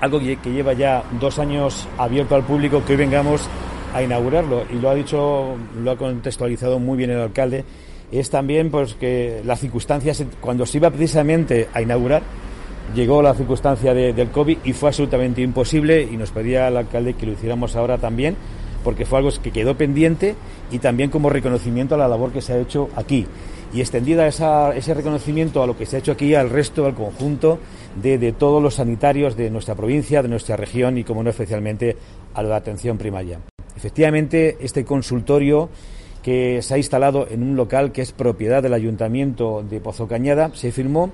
algo 0.00 0.20
que, 0.20 0.36
lleva 0.44 0.72
ya 0.72 1.02
dos 1.20 1.38
años 1.38 1.86
abierto 1.98 2.34
al 2.34 2.44
público, 2.44 2.84
que 2.84 2.92
hoy 2.92 2.98
vengamos 2.98 3.48
a 3.94 4.02
inaugurarlo. 4.02 4.64
Y 4.70 4.76
lo 4.76 4.90
ha 4.90 4.94
dicho, 4.94 5.56
lo 5.82 5.90
ha 5.90 5.96
contextualizado 5.96 6.78
muy 6.78 6.96
bien 6.96 7.10
el 7.10 7.20
alcalde, 7.20 7.64
es 8.12 8.30
también 8.30 8.70
pues 8.70 8.94
que 8.94 9.42
las 9.44 9.60
circunstancias, 9.60 10.22
cuando 10.40 10.66
se 10.66 10.78
iba 10.78 10.90
precisamente 10.90 11.68
a 11.72 11.82
inaugurar, 11.82 12.22
llegó 12.94 13.20
la 13.20 13.34
circunstancia 13.34 13.94
del 13.94 14.30
COVID 14.30 14.58
y 14.64 14.72
fue 14.72 14.90
absolutamente 14.90 15.42
imposible 15.42 16.02
y 16.02 16.16
nos 16.16 16.30
pedía 16.30 16.68
al 16.68 16.76
alcalde 16.76 17.14
que 17.14 17.26
lo 17.26 17.32
hiciéramos 17.32 17.74
ahora 17.74 17.98
también 17.98 18.36
porque 18.86 19.04
fue 19.04 19.18
algo 19.18 19.30
que 19.42 19.50
quedó 19.50 19.76
pendiente 19.76 20.36
y 20.70 20.78
también 20.78 21.10
como 21.10 21.28
reconocimiento 21.28 21.96
a 21.96 21.98
la 21.98 22.06
labor 22.06 22.30
que 22.30 22.40
se 22.40 22.52
ha 22.52 22.58
hecho 22.60 22.88
aquí 22.94 23.26
y 23.74 23.80
extendida 23.80 24.28
ese 24.28 24.94
reconocimiento 24.94 25.60
a 25.60 25.66
lo 25.66 25.76
que 25.76 25.86
se 25.86 25.96
ha 25.96 25.98
hecho 25.98 26.12
aquí 26.12 26.36
al 26.36 26.50
resto, 26.50 26.86
al 26.86 26.94
conjunto 26.94 27.58
de, 28.00 28.30
todos 28.30 28.62
los 28.62 28.74
sanitarios 28.74 29.36
de 29.36 29.50
nuestra 29.50 29.74
provincia, 29.74 30.22
de 30.22 30.28
nuestra 30.28 30.54
región 30.54 30.98
y, 30.98 31.02
como 31.02 31.24
no, 31.24 31.30
especialmente 31.30 31.96
a 32.32 32.44
la 32.44 32.54
atención 32.54 32.96
primaria. 32.96 33.40
Efectivamente, 33.76 34.56
este 34.60 34.84
consultorio 34.84 35.68
que 36.22 36.62
se 36.62 36.74
ha 36.74 36.78
instalado 36.78 37.26
en 37.28 37.42
un 37.42 37.56
local 37.56 37.90
que 37.90 38.02
es 38.02 38.12
propiedad 38.12 38.62
del 38.62 38.74
Ayuntamiento 38.74 39.64
de 39.68 39.80
Pozo 39.80 40.06
Cañada 40.06 40.52
se 40.54 40.70
firmó 40.70 41.10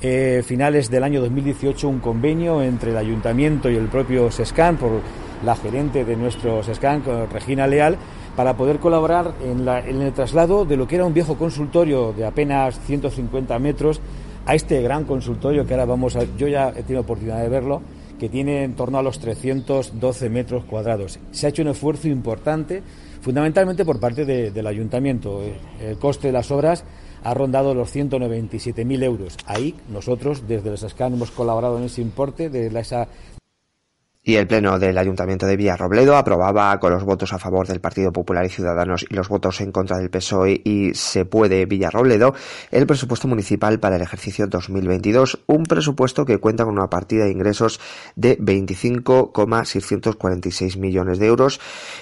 eh, 0.00 0.42
finales 0.42 0.88
del 0.88 1.04
año 1.04 1.20
2018 1.20 1.86
un 1.86 1.98
convenio 1.98 2.62
entre 2.62 2.92
el 2.92 2.96
Ayuntamiento 2.96 3.68
y 3.68 3.76
el 3.76 3.88
propio 3.88 4.30
SESCAN 4.30 4.78
por 4.78 5.02
la 5.44 5.56
gerente 5.56 6.04
de 6.04 6.16
nuestro 6.16 6.62
SESCAN, 6.62 7.02
Regina 7.32 7.66
Leal, 7.66 7.96
para 8.36 8.56
poder 8.56 8.78
colaborar 8.78 9.34
en, 9.42 9.68
el 9.68 10.12
traslado 10.12 10.64
de 10.64 10.76
lo 10.76 10.86
que 10.86 10.96
era 10.96 11.04
un 11.04 11.14
viejo 11.14 11.36
consultorio 11.36 12.12
de 12.12 12.24
apenas 12.24 12.78
150 12.80 13.58
metros 13.58 14.00
a 14.46 14.54
este 14.54 14.80
gran 14.82 15.04
consultorio 15.04 15.66
que 15.66 15.74
ahora 15.74 15.84
vamos 15.84 16.16
a. 16.16 16.24
Yo 16.36 16.48
ya 16.48 16.70
he 16.70 16.82
tenido 16.82 17.02
oportunidad 17.02 17.42
de 17.42 17.48
verlo, 17.48 17.82
que 18.18 18.28
tiene 18.28 18.64
en 18.64 18.74
torno 18.74 18.98
a 18.98 19.02
los 19.02 19.18
312 19.18 20.30
metros 20.30 20.64
cuadrados. 20.64 21.18
Se 21.32 21.46
ha 21.46 21.50
hecho 21.50 21.62
un 21.62 21.68
esfuerzo 21.68 22.08
importante, 22.08 22.82
fundamentalmente 23.20 23.84
por 23.84 24.00
parte 24.00 24.24
del 24.24 24.66
ayuntamiento. 24.66 25.42
El 25.80 25.98
coste 25.98 26.28
de 26.28 26.32
las 26.32 26.50
obras 26.50 26.84
ha 27.22 27.34
rondado 27.34 27.74
los 27.74 27.94
197.000 27.94 29.02
euros. 29.02 29.36
Ahí 29.46 29.74
nosotros, 29.90 30.48
desde 30.48 30.70
el 30.70 30.78
SESCAN, 30.78 31.14
hemos 31.14 31.30
colaborado 31.30 31.78
en 31.78 31.84
ese 31.84 32.00
importe 32.00 32.48
de 32.48 32.66
esa 32.80 33.08
y 34.22 34.34
el 34.34 34.46
Pleno 34.46 34.78
del 34.78 34.98
Ayuntamiento 34.98 35.46
de 35.46 35.56
Villarrobledo 35.56 36.14
aprobaba 36.14 36.78
con 36.78 36.92
los 36.92 37.04
votos 37.04 37.32
a 37.32 37.38
favor 37.38 37.66
del 37.66 37.80
Partido 37.80 38.12
Popular 38.12 38.44
y 38.44 38.50
Ciudadanos 38.50 39.06
y 39.08 39.14
los 39.14 39.30
votos 39.30 39.62
en 39.62 39.72
contra 39.72 39.96
del 39.96 40.10
PSOE 40.10 40.60
y 40.62 40.92
Se 40.92 41.24
Puede 41.24 41.64
Villarrobledo 41.64 42.34
el 42.70 42.86
presupuesto 42.86 43.28
municipal 43.28 43.80
para 43.80 43.96
el 43.96 44.02
ejercicio 44.02 44.46
2022, 44.46 45.44
un 45.46 45.62
presupuesto 45.62 46.26
que 46.26 46.36
cuenta 46.36 46.66
con 46.66 46.74
una 46.74 46.90
partida 46.90 47.24
de 47.24 47.30
ingresos 47.30 47.80
de 48.14 48.36
25,646 48.38 50.76
millones 50.76 51.18
de 51.18 51.26
euros, 51.26 51.58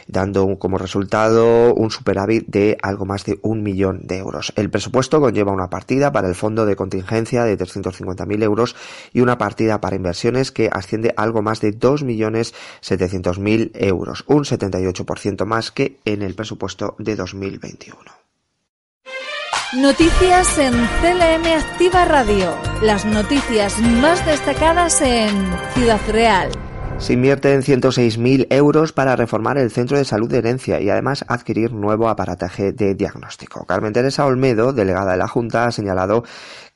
dando 0.09 0.59
como 0.59 0.79
resultado 0.79 1.73
un 1.75 1.93
superávit 1.93 2.49
de 2.49 2.79
algo 2.83 3.07
más 3.07 3.27
de 3.27 3.39
un 3.43 3.63
millón 3.63 4.01
de 4.03 4.19
euros. 4.19 4.53
El 4.57 4.71
presupuesto 4.71 5.21
conlleva 5.21 5.53
una 5.53 5.71
partida 5.71 6.11
para 6.11 6.27
el 6.27 6.35
fondo 6.35 6.67
de 6.67 6.75
contingencia 6.75 7.45
de 7.45 7.57
350.000 7.57 8.43
euros 8.43 8.75
y 9.13 9.21
una 9.21 9.39
partida 9.39 9.81
para 9.81 9.95
inversiones 9.95 10.51
que 10.51 10.69
asciende 10.73 11.15
a 11.17 11.23
algo 11.23 11.43
más 11.43 11.61
de 11.61 11.71
2 11.71 12.08
millones 12.09 12.55
mil 13.39 13.71
euros, 13.75 14.25
un 14.27 14.45
78% 14.45 15.45
más 15.45 15.71
que 15.71 15.99
en 16.05 16.23
el 16.23 16.35
presupuesto 16.35 16.97
de 16.99 17.15
2021. 17.15 17.97
Noticias 19.77 20.59
en 20.59 20.73
CLM 20.73 21.47
Activa 21.59 22.07
Radio. 22.07 22.57
Las 22.83 23.05
noticias 23.05 23.79
más 23.79 24.25
destacadas 24.25 25.03
en 25.03 25.29
Ciudad 25.75 26.01
Real. 26.09 26.51
Se 26.97 27.13
invierte 27.13 27.53
en 27.53 27.63
106.000 27.63 28.47
euros 28.51 28.93
para 28.93 29.15
reformar 29.15 29.57
el 29.57 29.71
centro 29.71 29.97
de 29.97 30.05
salud 30.05 30.29
de 30.29 30.39
herencia 30.39 30.81
y 30.81 30.91
además 30.91 31.25
adquirir 31.29 31.73
nuevo 31.73 32.09
aparataje 32.09 32.73
de 32.73 32.95
diagnóstico. 32.95 33.67
Carmen 33.67 33.93
Teresa 33.93 34.27
Olmedo, 34.27 34.73
delegada 34.73 35.13
de 35.13 35.19
la 35.19 35.29
Junta, 35.29 35.67
ha 35.67 35.71
señalado 35.71 36.25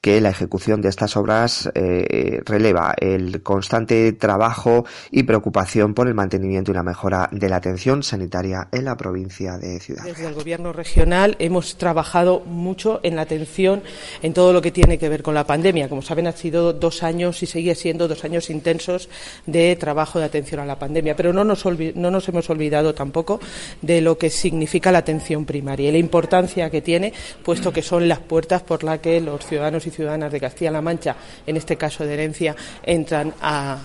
que 0.02 0.20
la 0.20 0.30
ejecución 0.30 0.82
de 0.82 0.88
estas 0.88 1.16
obras 1.16 1.70
eh, 1.76 2.40
releva 2.44 2.92
el 2.98 3.40
constante 3.40 4.12
trabajo 4.12 4.84
y 5.12 5.22
preocupación 5.22 5.94
por 5.94 6.08
el 6.08 6.14
mantenimiento 6.14 6.72
y 6.72 6.74
la 6.74 6.82
mejora 6.82 7.28
de 7.30 7.48
la 7.48 7.56
atención 7.56 8.02
sanitaria 8.02 8.66
en 8.72 8.84
la 8.84 8.96
provincia 8.96 9.58
de 9.58 9.78
Ciudad. 9.78 10.02
Desde 10.02 10.26
el 10.26 10.34
Gobierno 10.34 10.72
regional 10.72 11.36
hemos 11.38 11.76
trabajado 11.78 12.40
mucho 12.40 12.98
en 13.04 13.14
la 13.14 13.22
atención 13.22 13.84
en 14.22 14.34
todo 14.34 14.52
lo 14.52 14.60
que 14.60 14.72
tiene 14.72 14.98
que 14.98 15.08
ver 15.08 15.22
con 15.22 15.34
la 15.34 15.46
pandemia. 15.46 15.88
Como 15.88 16.02
saben, 16.02 16.26
han 16.26 16.36
sido 16.36 16.72
dos 16.72 17.04
años 17.04 17.40
y 17.44 17.46
sigue 17.46 17.76
siendo 17.76 18.08
dos 18.08 18.24
años 18.24 18.50
intensos 18.50 19.08
de 19.46 19.76
trabajo 19.76 20.18
de 20.18 20.24
atención 20.24 20.60
a 20.60 20.66
la 20.66 20.80
pandemia. 20.80 21.14
Pero 21.14 21.32
no 21.32 21.44
nos, 21.44 21.64
no 21.64 22.10
nos 22.10 22.28
hemos 22.28 22.50
olvidado 22.50 22.92
tampoco 22.92 23.38
de 23.80 24.00
lo 24.00 24.18
que 24.18 24.30
significa 24.30 24.90
la 24.90 24.98
atención 24.98 25.44
primaria 25.44 25.90
y 25.90 25.92
la 25.92 25.98
importancia 25.98 26.70
que 26.70 26.82
tiene, 26.82 27.12
puesto 27.44 27.72
que 27.72 27.82
son 27.82 28.08
las 28.08 28.18
puertas 28.18 28.62
por 28.62 28.82
las 28.82 28.98
que 28.98 29.20
los 29.20 29.46
ciudadanos 29.46 29.86
y 29.86 29.91
ciudadanas 29.92 30.32
de 30.32 30.40
Castilla-La 30.40 30.80
Mancha, 30.80 31.16
en 31.46 31.56
este 31.56 31.76
caso 31.76 32.04
de 32.04 32.14
herencia, 32.14 32.56
entran 32.82 33.34
a, 33.40 33.78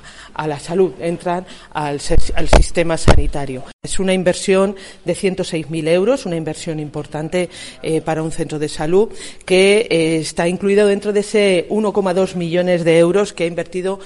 la 0.45 0.59
salud, 0.59 0.93
entran 0.99 1.45
al, 1.73 1.99
sistema 1.99 2.97
sanitario. 2.97 3.63
Es 3.83 3.99
una 3.99 4.13
inversión 4.13 4.75
de 5.05 5.13
106.000 5.13 5.87
euros, 5.89 6.25
una 6.25 6.35
inversión 6.35 6.79
importante 6.79 7.49
eh, 7.81 8.01
para 8.01 8.23
un 8.23 8.31
centro 8.31 8.59
de 8.59 8.69
salud 8.69 9.09
que 9.45 9.87
eh, 9.89 10.17
está 10.17 10.47
incluido 10.47 10.87
dentro 10.87 11.13
de 11.13 11.21
ese 11.21 11.67
1,2 11.69 12.35
millones 12.35 12.83
de 12.83 12.97
euros 12.97 13.33
que 13.33 13.43
ha 13.43 13.47
invertido 13.47 13.99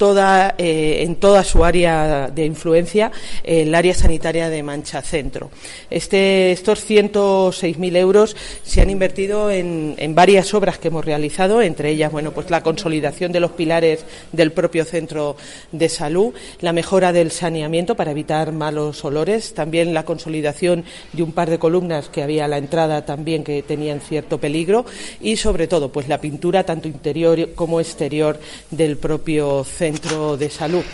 eh, 0.00 1.02
en 1.02 1.16
toda 1.16 1.44
su 1.44 1.62
área 1.62 2.30
de 2.34 2.46
influencia, 2.46 3.12
el 3.44 3.74
área 3.74 3.92
sanitaria 3.92 4.48
de 4.48 4.62
Mancha 4.62 5.02
Centro. 5.02 5.50
Este, 5.90 6.52
estos 6.52 6.88
106.000 6.88 7.96
euros 7.96 8.34
se 8.62 8.80
han 8.80 8.88
invertido 8.88 9.50
en, 9.50 9.96
en, 9.98 10.14
varias 10.14 10.54
obras 10.54 10.78
que 10.78 10.88
hemos 10.88 11.04
realizado, 11.04 11.60
entre 11.60 11.90
ellas, 11.90 12.10
bueno, 12.10 12.32
pues 12.32 12.48
la 12.50 12.62
consolidación 12.62 13.30
de 13.30 13.40
los 13.40 13.50
pilares 13.50 14.06
del 14.32 14.52
propio 14.52 14.86
centro 14.86 15.36
de 15.70 15.90
salud, 15.90 16.32
la 16.60 16.72
mejora 16.72 17.12
del 17.12 17.30
saneamiento 17.30 17.94
para 17.94 18.12
evitar 18.12 18.52
malos 18.52 19.04
olores, 19.04 19.52
también 19.52 19.92
la 19.92 20.06
consolidación 20.06 20.84
de 21.12 21.22
un 21.22 21.32
par 21.32 21.50
de 21.50 21.58
columnas 21.58 22.08
que 22.08 22.22
había 22.22 22.46
a 22.46 22.48
la 22.48 22.56
entrada 22.56 23.04
también 23.04 23.44
que 23.44 23.62
tenían 23.62 24.00
cierto 24.00 24.38
peligro 24.38 24.86
y, 25.20 25.36
sobre 25.36 25.66
todo, 25.66 25.92
pues 25.92 26.08
la 26.08 26.22
pintura 26.22 26.64
tanto 26.64 26.88
interior 26.88 27.50
como 27.54 27.80
exterior 27.80 28.40
del 28.70 28.96
propio 28.96 29.62
centro 29.62 29.89
centro 29.90 30.36
de 30.36 30.48
salud. 30.48 30.84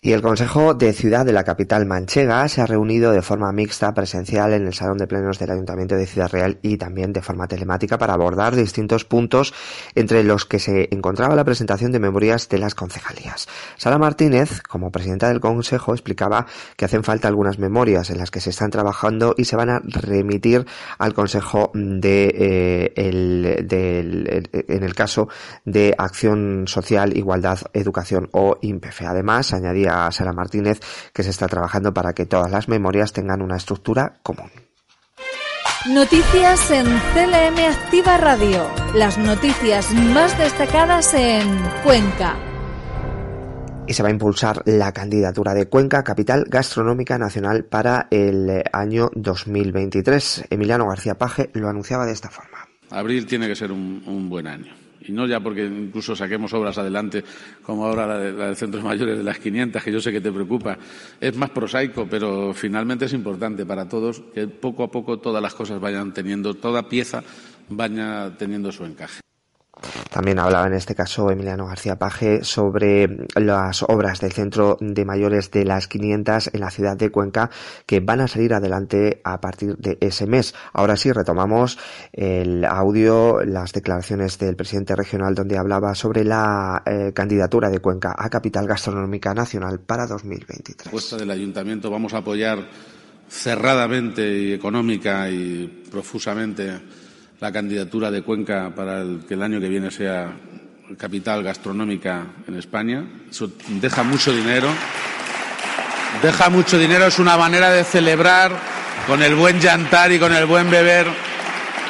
Y 0.00 0.12
el 0.12 0.22
Consejo 0.22 0.74
de 0.74 0.92
Ciudad 0.92 1.26
de 1.26 1.32
la 1.32 1.42
capital 1.42 1.84
manchega 1.84 2.46
se 2.46 2.60
ha 2.60 2.66
reunido 2.66 3.10
de 3.10 3.20
forma 3.20 3.50
mixta 3.50 3.94
presencial 3.94 4.52
en 4.52 4.64
el 4.68 4.72
Salón 4.72 4.96
de 4.96 5.08
Plenos 5.08 5.40
del 5.40 5.50
Ayuntamiento 5.50 5.96
de 5.96 6.06
Ciudad 6.06 6.30
Real 6.30 6.60
y 6.62 6.76
también 6.76 7.12
de 7.12 7.20
forma 7.20 7.48
telemática 7.48 7.98
para 7.98 8.12
abordar 8.12 8.54
distintos 8.54 9.04
puntos 9.04 9.52
entre 9.96 10.22
los 10.22 10.44
que 10.44 10.60
se 10.60 10.86
encontraba 10.92 11.34
la 11.34 11.42
presentación 11.42 11.90
de 11.90 11.98
memorias 11.98 12.48
de 12.48 12.58
las 12.58 12.76
concejalías. 12.76 13.48
Sara 13.76 13.98
Martínez, 13.98 14.62
como 14.62 14.92
presidenta 14.92 15.30
del 15.30 15.40
Consejo, 15.40 15.94
explicaba 15.94 16.46
que 16.76 16.84
hacen 16.84 17.02
falta 17.02 17.26
algunas 17.26 17.58
memorias 17.58 18.10
en 18.10 18.18
las 18.18 18.30
que 18.30 18.40
se 18.40 18.50
están 18.50 18.70
trabajando 18.70 19.34
y 19.36 19.46
se 19.46 19.56
van 19.56 19.68
a 19.68 19.80
remitir 19.82 20.64
al 20.98 21.12
Consejo 21.12 21.72
de, 21.74 22.32
eh, 22.38 22.92
el, 22.94 24.48
en 24.52 24.84
el 24.84 24.94
caso 24.94 25.28
de 25.64 25.96
Acción 25.98 26.68
Social, 26.68 27.16
Igualdad, 27.16 27.58
Educación 27.72 28.28
o 28.30 28.58
INPEFE. 28.62 29.04
Además, 29.04 29.52
añadía 29.52 29.87
a 29.88 30.10
Sara 30.10 30.32
Martínez 30.32 30.80
que 31.12 31.22
se 31.22 31.30
está 31.30 31.46
trabajando 31.46 31.92
para 31.92 32.12
que 32.12 32.26
todas 32.26 32.50
las 32.50 32.68
memorias 32.68 33.12
tengan 33.12 33.42
una 33.42 33.56
estructura 33.56 34.18
común. 34.22 34.50
Noticias 35.86 36.70
en 36.70 36.86
CLM 36.86 37.58
Activa 37.70 38.18
Radio. 38.18 38.68
Las 38.94 39.16
noticias 39.16 39.92
más 39.94 40.36
destacadas 40.36 41.14
en 41.14 41.46
Cuenca. 41.84 42.36
Y 43.86 43.94
se 43.94 44.02
va 44.02 44.08
a 44.08 44.12
impulsar 44.12 44.60
la 44.66 44.92
candidatura 44.92 45.54
de 45.54 45.68
Cuenca, 45.68 46.04
capital 46.04 46.44
gastronómica 46.48 47.16
nacional, 47.16 47.64
para 47.64 48.08
el 48.10 48.64
año 48.72 49.08
2023. 49.14 50.46
Emiliano 50.50 50.88
García 50.88 51.16
Paje 51.16 51.48
lo 51.54 51.68
anunciaba 51.68 52.04
de 52.04 52.12
esta 52.12 52.28
forma. 52.28 52.68
Abril 52.90 53.26
tiene 53.26 53.46
que 53.46 53.54
ser 53.54 53.72
un 53.72 54.28
buen 54.28 54.46
año 54.46 54.87
y 55.08 55.12
no 55.12 55.26
ya 55.26 55.40
porque 55.40 55.64
incluso 55.64 56.14
saquemos 56.14 56.52
obras 56.52 56.78
adelante, 56.78 57.24
como 57.62 57.86
ahora 57.86 58.06
la, 58.06 58.18
de, 58.18 58.32
del 58.32 58.56
Centro 58.56 58.82
Mayores 58.82 59.18
de 59.18 59.24
las 59.24 59.38
500, 59.38 59.82
que 59.82 59.92
yo 59.92 60.00
sé 60.00 60.12
que 60.12 60.20
te 60.20 60.30
preocupa, 60.30 60.78
es 61.20 61.36
más 61.36 61.50
prosaico, 61.50 62.06
pero 62.08 62.52
finalmente 62.52 63.06
es 63.06 63.12
importante 63.12 63.64
para 63.64 63.88
todos 63.88 64.20
que 64.34 64.46
poco 64.46 64.84
a 64.84 64.90
poco 64.90 65.18
todas 65.18 65.42
las 65.42 65.54
cosas 65.54 65.80
vayan 65.80 66.12
teniendo, 66.12 66.54
toda 66.54 66.88
pieza 66.88 67.22
vaya 67.70 68.32
teniendo 68.38 68.70
su 68.72 68.84
encaje. 68.84 69.20
También 70.10 70.38
hablaba 70.38 70.66
en 70.66 70.74
este 70.74 70.94
caso 70.94 71.30
Emiliano 71.30 71.66
García 71.66 71.96
Paje 71.96 72.44
sobre 72.44 73.26
las 73.36 73.82
obras 73.82 74.20
del 74.20 74.32
Centro 74.32 74.76
de 74.80 75.04
Mayores 75.04 75.50
de 75.50 75.64
las 75.64 75.88
500 75.88 76.50
en 76.52 76.60
la 76.60 76.70
ciudad 76.70 76.96
de 76.96 77.10
Cuenca 77.10 77.50
que 77.86 78.00
van 78.00 78.20
a 78.20 78.28
salir 78.28 78.54
adelante 78.54 79.20
a 79.24 79.40
partir 79.40 79.76
de 79.76 79.98
ese 80.00 80.26
mes. 80.26 80.54
Ahora 80.72 80.96
sí, 80.96 81.12
retomamos 81.12 81.78
el 82.12 82.64
audio, 82.64 83.40
las 83.44 83.72
declaraciones 83.72 84.38
del 84.38 84.56
presidente 84.56 84.96
regional 84.96 85.34
donde 85.34 85.58
hablaba 85.58 85.94
sobre 85.94 86.24
la 86.24 86.82
eh, 86.84 87.12
candidatura 87.14 87.70
de 87.70 87.80
Cuenca 87.80 88.14
a 88.16 88.28
Capital 88.28 88.66
Gastronómica 88.66 89.34
Nacional 89.34 89.80
para 89.80 90.06
2023. 90.06 90.90
Puesta 90.90 91.16
del 91.16 91.30
Ayuntamiento 91.30 91.90
vamos 91.90 92.14
a 92.14 92.18
apoyar 92.18 92.66
cerradamente 93.28 94.38
y 94.38 94.52
económica 94.52 95.30
y 95.30 95.84
profusamente 95.90 96.80
la 97.40 97.52
candidatura 97.52 98.10
de 98.10 98.22
Cuenca 98.22 98.72
para 98.74 99.04
que 99.26 99.34
el 99.34 99.42
año 99.42 99.60
que 99.60 99.68
viene 99.68 99.90
sea 99.90 100.32
capital 100.96 101.42
gastronómica 101.42 102.26
en 102.46 102.56
España. 102.56 103.04
Deja 103.80 104.02
mucho 104.02 104.34
dinero. 104.34 104.68
Deja 106.22 106.48
mucho 106.48 106.78
dinero, 106.78 107.06
es 107.06 107.18
una 107.18 107.36
manera 107.36 107.70
de 107.70 107.84
celebrar 107.84 108.50
con 109.06 109.22
el 109.22 109.34
buen 109.34 109.60
llantar 109.60 110.10
y 110.10 110.18
con 110.18 110.34
el 110.34 110.46
buen 110.46 110.70
beber 110.70 111.06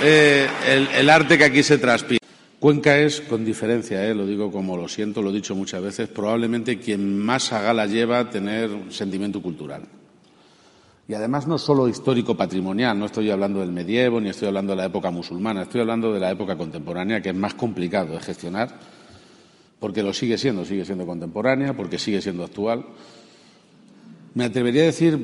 eh, 0.02 0.48
el, 0.66 1.08
arte 1.08 1.38
que 1.38 1.44
aquí 1.44 1.62
se 1.62 1.78
transpira. 1.78 2.18
Cuenca 2.58 2.98
es, 2.98 3.20
con 3.20 3.44
diferencia, 3.44 4.04
eh, 4.04 4.14
lo 4.14 4.26
digo 4.26 4.50
como 4.50 4.76
lo 4.76 4.88
siento, 4.88 5.22
lo 5.22 5.30
he 5.30 5.34
dicho 5.34 5.54
muchas 5.54 5.80
veces, 5.80 6.08
probablemente 6.08 6.78
quien 6.78 7.18
más 7.18 7.52
a 7.52 7.62
gala 7.62 7.86
lleva 7.86 8.28
tener 8.28 8.70
sentimiento 8.90 9.40
cultural. 9.40 9.82
Y 11.08 11.14
además 11.14 11.46
no 11.46 11.56
solo 11.56 11.88
histórico 11.88 12.36
patrimonial, 12.36 12.98
no 12.98 13.06
estoy 13.06 13.30
hablando 13.30 13.60
del 13.60 13.72
medievo 13.72 14.20
ni 14.20 14.28
estoy 14.28 14.48
hablando 14.48 14.72
de 14.72 14.76
la 14.76 14.84
época 14.84 15.10
musulmana, 15.10 15.62
estoy 15.62 15.80
hablando 15.80 16.12
de 16.12 16.20
la 16.20 16.30
época 16.30 16.54
contemporánea, 16.58 17.22
que 17.22 17.30
es 17.30 17.34
más 17.34 17.54
complicado 17.54 18.12
de 18.12 18.20
gestionar, 18.20 18.78
porque 19.80 20.02
lo 20.02 20.12
sigue 20.12 20.36
siendo, 20.36 20.66
sigue 20.66 20.84
siendo 20.84 21.06
contemporánea, 21.06 21.74
porque 21.74 21.98
sigue 21.98 22.20
siendo 22.20 22.44
actual. 22.44 22.84
Me 24.34 24.44
atrevería 24.44 24.82
a 24.82 24.86
decir, 24.86 25.18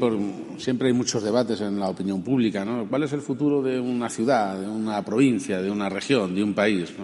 siempre 0.57 0.89
hay 0.89 0.95
muchos 0.95 1.23
debates 1.23 1.61
en 1.61 1.79
la 1.79 1.91
opinión 1.91 2.23
pública, 2.23 2.65
¿no? 2.65 2.89
¿Cuál 2.89 3.03
es 3.03 3.13
el 3.13 3.21
futuro 3.21 3.63
de 3.63 3.79
una 3.79 4.09
ciudad, 4.09 4.59
de 4.59 4.67
una 4.67 5.05
provincia, 5.05 5.61
de 5.61 5.71
una 5.71 5.91
región, 5.91 6.35
de 6.35 6.43
un 6.43 6.55
país? 6.55 6.95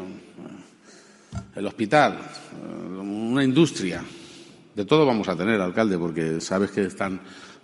El 1.55 1.67
hospital, 1.67 2.17
una 2.99 3.45
industria. 3.45 4.03
De 4.75 4.87
todo 4.87 5.05
vamos 5.05 5.29
a 5.29 5.37
tener, 5.37 5.61
alcalde, 5.61 5.99
porque 5.99 6.41
sabes 6.41 6.71
que 6.71 6.85
están 6.85 7.21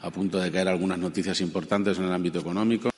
a 0.07 0.11
punto 0.11 0.39
de 0.39 0.51
caer 0.51 0.69
algunas 0.69 0.99
noticias 0.99 1.41
importantes 1.41 1.99
en 1.99 2.05
el 2.05 2.13
ámbito 2.13 2.39
económico. 2.39 2.91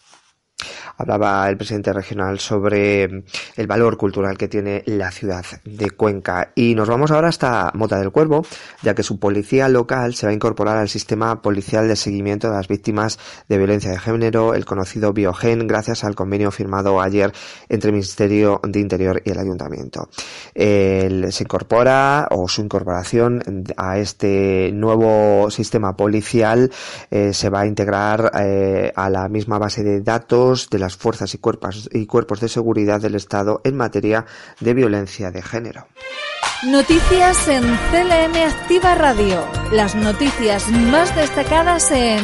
Hablaba 0.97 1.49
el 1.49 1.57
presidente 1.57 1.93
regional 1.93 2.41
sobre 2.41 3.25
el 3.59 3.67
valor 3.67 3.97
cultural 3.97 4.39
que 4.39 4.47
tiene 4.47 4.85
la 4.87 5.11
ciudad 5.11 5.45
de 5.65 5.91
Cuenca. 5.91 6.53
Y 6.55 6.77
nos 6.77 6.89
vamos 6.89 7.11
ahora 7.11 7.29
hasta 7.29 7.73
Mota 7.75 7.99
del 7.99 8.13
Cuervo, 8.13 8.47
ya 8.83 8.95
que 8.95 9.03
su 9.03 9.19
policía 9.19 9.69
local 9.69 10.15
se 10.15 10.27
va 10.27 10.31
a 10.31 10.35
incorporar 10.35 10.79
al 10.79 10.89
sistema 10.89 11.43
policial 11.43 11.89
de 11.89 11.97
seguimiento 11.97 12.49
de 12.49 12.55
las 12.55 12.69
víctimas 12.69 13.19
de 13.49 13.59
violencia 13.59 13.91
de 13.91 13.99
género, 13.99 14.55
el 14.55 14.65
conocido 14.65 15.13
Biogen, 15.13 15.67
gracias 15.67 16.05
al 16.05 16.15
convenio 16.15 16.53
firmado 16.53 17.01
ayer 17.01 17.33
entre 17.69 17.89
el 17.89 17.95
Ministerio 17.95 18.61
de 18.63 18.79
Interior 18.79 19.23
y 19.25 19.31
el 19.31 19.39
Ayuntamiento. 19.39 20.09
se 20.55 21.43
incorpora 21.43 22.29
o 22.31 22.49
su 22.49 22.63
incorporación 22.63 23.43
a 23.77 23.99
este 23.99 24.71
nuevo 24.73 25.51
sistema 25.51 25.97
policial 25.97 26.71
eh, 27.11 27.33
se 27.33 27.51
va 27.51 27.63
a 27.63 27.67
integrar 27.67 28.31
eh, 28.41 28.93
a 28.95 29.11
la 29.11 29.29
misma 29.29 29.59
base 29.59 29.83
de 29.83 30.01
datos 30.01 30.71
de 30.71 30.79
la 30.79 30.89
fuerzas 30.89 31.35
y 31.35 31.39
cuerpos, 31.39 31.89
y 31.93 32.07
cuerpos 32.07 32.41
de 32.41 32.49
seguridad 32.49 33.01
del 33.01 33.15
Estado 33.15 33.48
en 33.65 33.77
materia 33.77 34.27
de 34.61 34.75
violencia 34.75 35.31
de 35.31 35.43
género. 35.43 35.87
Noticias 36.65 37.47
en 37.49 37.63
CLM 37.63 38.35
Activa 38.49 38.97
Radio. 38.97 39.47
Las 39.73 39.95
noticias 39.95 40.69
más 40.69 41.15
destacadas 41.15 41.91
en 41.93 42.21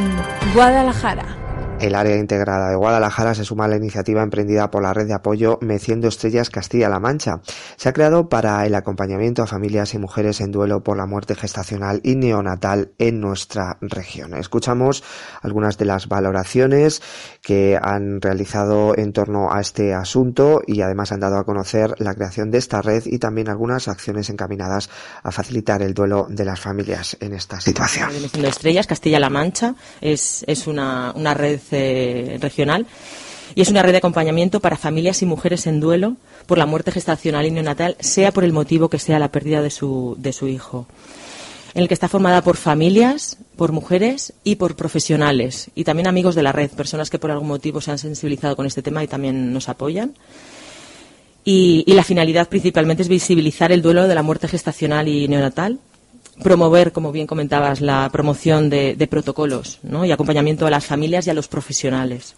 Guadalajara. 0.55 1.44
El 1.85 1.97
área 1.97 2.17
integrada 2.17 2.71
de 2.71 2.77
Guadalajara 2.77 3.35
se 3.35 3.45
suma 3.45 3.67
a 3.67 3.69
la 3.69 3.77
iniciativa 3.77 4.23
emprendida 4.23 4.71
por 4.71 4.83
la 4.83 4.95
red 4.95 5.07
de 5.07 5.13
apoyo 5.13 5.59
Meciendo 5.61 6.09
Estrellas 6.09 6.49
Castilla-La 6.49 6.99
Mancha. 6.99 7.43
Se 7.77 7.91
ha 7.91 7.93
creado 7.93 8.31
para 8.31 8.65
el 8.65 8.75
acompañamiento 8.75 9.43
a 9.43 9.47
familias 9.47 9.93
y 9.93 9.99
mujeres 9.99 10.41
en 10.41 10.51
duelo 10.51 10.83
por 10.83 10.97
la 10.97 11.05
muerte 11.05 11.35
gestacional 11.35 12.01
y 12.03 12.15
neonatal 12.17 12.93
en 12.97 13.21
nuestra 13.21 13.77
región. 13.83 14.33
Escuchamos 14.33 15.05
algunas 15.43 15.77
de 15.77 15.85
las 15.85 16.09
valoraciones 16.09 17.03
que 17.43 17.79
han 17.79 18.23
realizado 18.23 18.97
en 18.97 19.13
torno 19.13 19.53
a 19.53 19.61
este 19.61 19.93
asunto 19.93 20.63
y 20.67 20.81
además 20.81 21.13
han 21.13 21.21
dado 21.21 21.37
a 21.37 21.45
conocer 21.45 21.97
la 21.99 22.15
creación 22.15 22.51
de 22.51 22.57
esta 22.57 22.81
red 22.81 23.03
y 23.05 23.19
también 23.19 23.51
algunas 23.51 23.89
acciones 23.89 24.31
encaminadas 24.31 24.89
a 25.23 25.31
facilitar 25.31 25.83
el 25.83 25.93
duelo 25.93 26.29
de 26.31 26.47
las 26.47 26.61
familias 26.61 27.19
en 27.21 27.35
esta 27.35 27.61
situación. 27.61 28.09
Meciendo 28.23 28.49
Estrellas 28.49 28.87
Castilla-La 28.87 29.29
Mancha 29.29 29.75
es, 30.01 30.47
es 30.49 30.67
una, 30.67 31.13
una 31.15 31.35
red 31.35 31.61
regional 32.41 32.87
y 33.55 33.61
es 33.61 33.69
una 33.69 33.83
red 33.83 33.93
de 33.93 33.99
acompañamiento 33.99 34.61
para 34.61 34.77
familias 34.77 35.23
y 35.23 35.27
mujeres 35.27 35.67
en 35.67 35.81
duelo 35.81 36.17
por 36.47 36.59
la 36.59 36.67
muerte 36.67 36.91
gestacional 36.91 37.47
y 37.47 37.51
neonatal, 37.51 37.97
sea 38.01 38.33
por 38.33 38.45
el 38.45 38.53
motivo 38.53 38.89
que 38.89 38.99
sea 38.99 39.19
la 39.19 39.31
pérdida 39.31 39.63
de 39.63 39.71
su, 39.71 40.17
de 40.19 40.33
su 40.33 40.49
hijo. 40.49 40.87
En 41.75 41.83
el 41.83 41.89
que 41.89 41.95
está 41.95 42.09
formada 42.09 42.43
por 42.43 42.57
familias, 42.57 43.37
por 43.57 43.73
mujeres 43.73 44.33
y 44.45 44.57
por 44.57 44.77
profesionales 44.77 45.71
y 45.75 45.85
también 45.85 46.07
amigos 46.07 46.35
de 46.35 46.43
la 46.43 46.53
red, 46.53 46.71
personas 46.71 47.11
que 47.11 47.19
por 47.19 47.31
algún 47.31 47.49
motivo 47.49 47.81
se 47.81 47.91
han 47.91 47.99
sensibilizado 47.99 48.57
con 48.57 48.67
este 48.67 48.83
tema 48.83 49.03
y 49.03 49.09
también 49.09 49.53
nos 49.53 49.69
apoyan. 49.69 50.15
Y, 51.45 51.85
la 51.87 52.05
finalidad 52.05 52.49
principalmente 52.49 53.03
es 53.03 53.09
visibilizar 53.09 53.71
el 53.71 53.83
duelo 53.83 54.09
de 54.09 54.15
la 54.15 54.23
muerte 54.23 54.49
gestacional 54.49 55.09
y 55.09 55.29
neonatal, 55.29 55.79
promover, 56.43 56.93
como 56.93 57.13
bien 57.13 57.27
comentabas, 57.27 57.81
la 57.81 58.09
promoción 58.11 58.71
de, 58.71 59.07
protocolos 59.11 59.81
y 60.05 60.11
acompañamiento 60.11 60.67
a 60.67 60.71
las 60.71 60.87
familias 60.87 61.27
y 61.27 61.31
a 61.31 61.35
los 61.35 61.49
profesionales. 61.49 62.35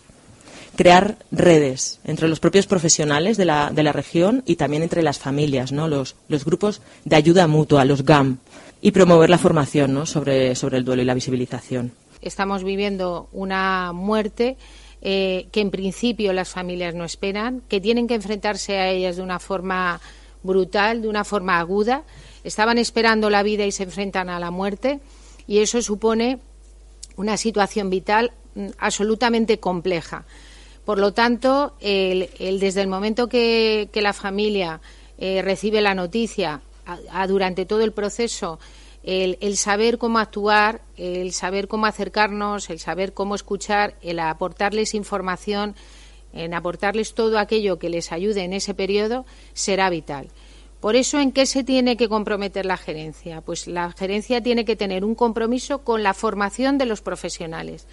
Crear 0.76 1.16
redes 1.30 2.00
entre 2.04 2.28
los 2.28 2.38
propios 2.38 2.66
profesionales 2.66 3.38
de 3.38 3.46
la, 3.46 3.70
de 3.70 3.82
la 3.82 3.92
región 3.92 4.42
y 4.44 4.56
también 4.56 4.82
entre 4.82 5.02
las 5.02 5.18
familias, 5.18 5.72
¿no? 5.72 5.88
los, 5.88 6.16
los, 6.28 6.44
grupos 6.44 6.82
de 7.04 7.16
ayuda 7.16 7.46
mutua, 7.46 7.86
los 7.86 8.04
GAM, 8.04 8.38
y 8.82 8.90
promover 8.90 9.30
la 9.30 9.38
formación 9.38 10.06
sobre, 10.06 10.54
sobre 10.54 10.76
el 10.76 10.84
duelo 10.84 11.00
y 11.00 11.06
la 11.06 11.14
visibilización. 11.14 11.92
Estamos 12.20 12.62
viviendo 12.62 13.28
una 13.32 13.92
muerte 13.94 14.58
eh, 15.00 15.46
que 15.50 15.60
en 15.60 15.70
principio 15.70 16.34
las 16.34 16.50
familias 16.50 16.94
no 16.94 17.04
esperan, 17.04 17.62
que 17.68 17.80
tienen 17.80 18.06
que 18.06 18.14
enfrentarse 18.14 18.76
a 18.76 18.90
ellas 18.90 19.16
de 19.16 19.22
una 19.22 19.38
forma 19.38 20.00
brutal, 20.42 21.00
de 21.00 21.08
una 21.08 21.24
forma 21.24 21.58
aguda 21.58 22.04
estaban 22.46 22.78
esperando 22.78 23.28
la 23.28 23.42
vida 23.42 23.66
y 23.66 23.72
se 23.72 23.82
enfrentan 23.82 24.28
a 24.28 24.38
la 24.38 24.52
muerte 24.52 25.00
y 25.48 25.58
eso 25.58 25.82
supone 25.82 26.38
una 27.16 27.36
situación 27.36 27.90
vital 27.90 28.32
mm, 28.54 28.68
absolutamente 28.78 29.58
compleja. 29.58 30.24
Por 30.84 30.98
lo 30.98 31.12
tanto, 31.12 31.74
el, 31.80 32.30
desde 32.60 32.80
el 32.82 32.86
momento 32.86 33.28
que, 33.28 33.90
la 33.92 34.12
familia 34.12 34.80
eh, 35.18 35.42
recibe 35.42 35.80
la 35.80 35.94
noticia, 35.94 36.60
durante 37.26 37.66
todo 37.66 37.80
el 37.80 37.90
proceso, 37.90 38.60
el, 39.02 39.38
el, 39.40 39.56
saber 39.56 39.98
cómo 39.98 40.20
actuar, 40.20 40.82
el 40.96 41.32
saber 41.32 41.66
cómo 41.66 41.86
acercarnos, 41.86 42.70
el 42.70 42.78
saber 42.78 43.12
cómo 43.12 43.34
escuchar, 43.34 43.96
el 44.02 44.20
aportarles 44.20 44.94
información, 44.94 45.74
en 46.32 46.54
aportarles 46.54 47.14
todo 47.14 47.40
aquello 47.40 47.80
que 47.80 47.88
les 47.88 48.12
ayude 48.12 48.44
en 48.44 48.52
ese 48.52 48.72
periodo, 48.72 49.26
será 49.52 49.90
vital. 49.90 50.28
Por 50.86 50.94
eso, 50.94 51.18
¿en 51.18 51.32
qué 51.32 51.46
se 51.46 51.64
tiene 51.64 51.96
que 51.96 52.08
comprometer 52.08 52.64
la 52.64 52.76
gerencia? 52.76 53.40
Pues 53.40 53.66
la 53.66 53.90
gerencia 53.90 54.40
tiene 54.40 54.64
que 54.64 54.76
tener 54.76 55.04
un 55.04 55.16
compromiso 55.16 55.82
con 55.82 56.04
la 56.04 56.14
formación 56.14 56.78
de 56.78 56.86
los 56.86 57.00
profesionales 57.00 57.88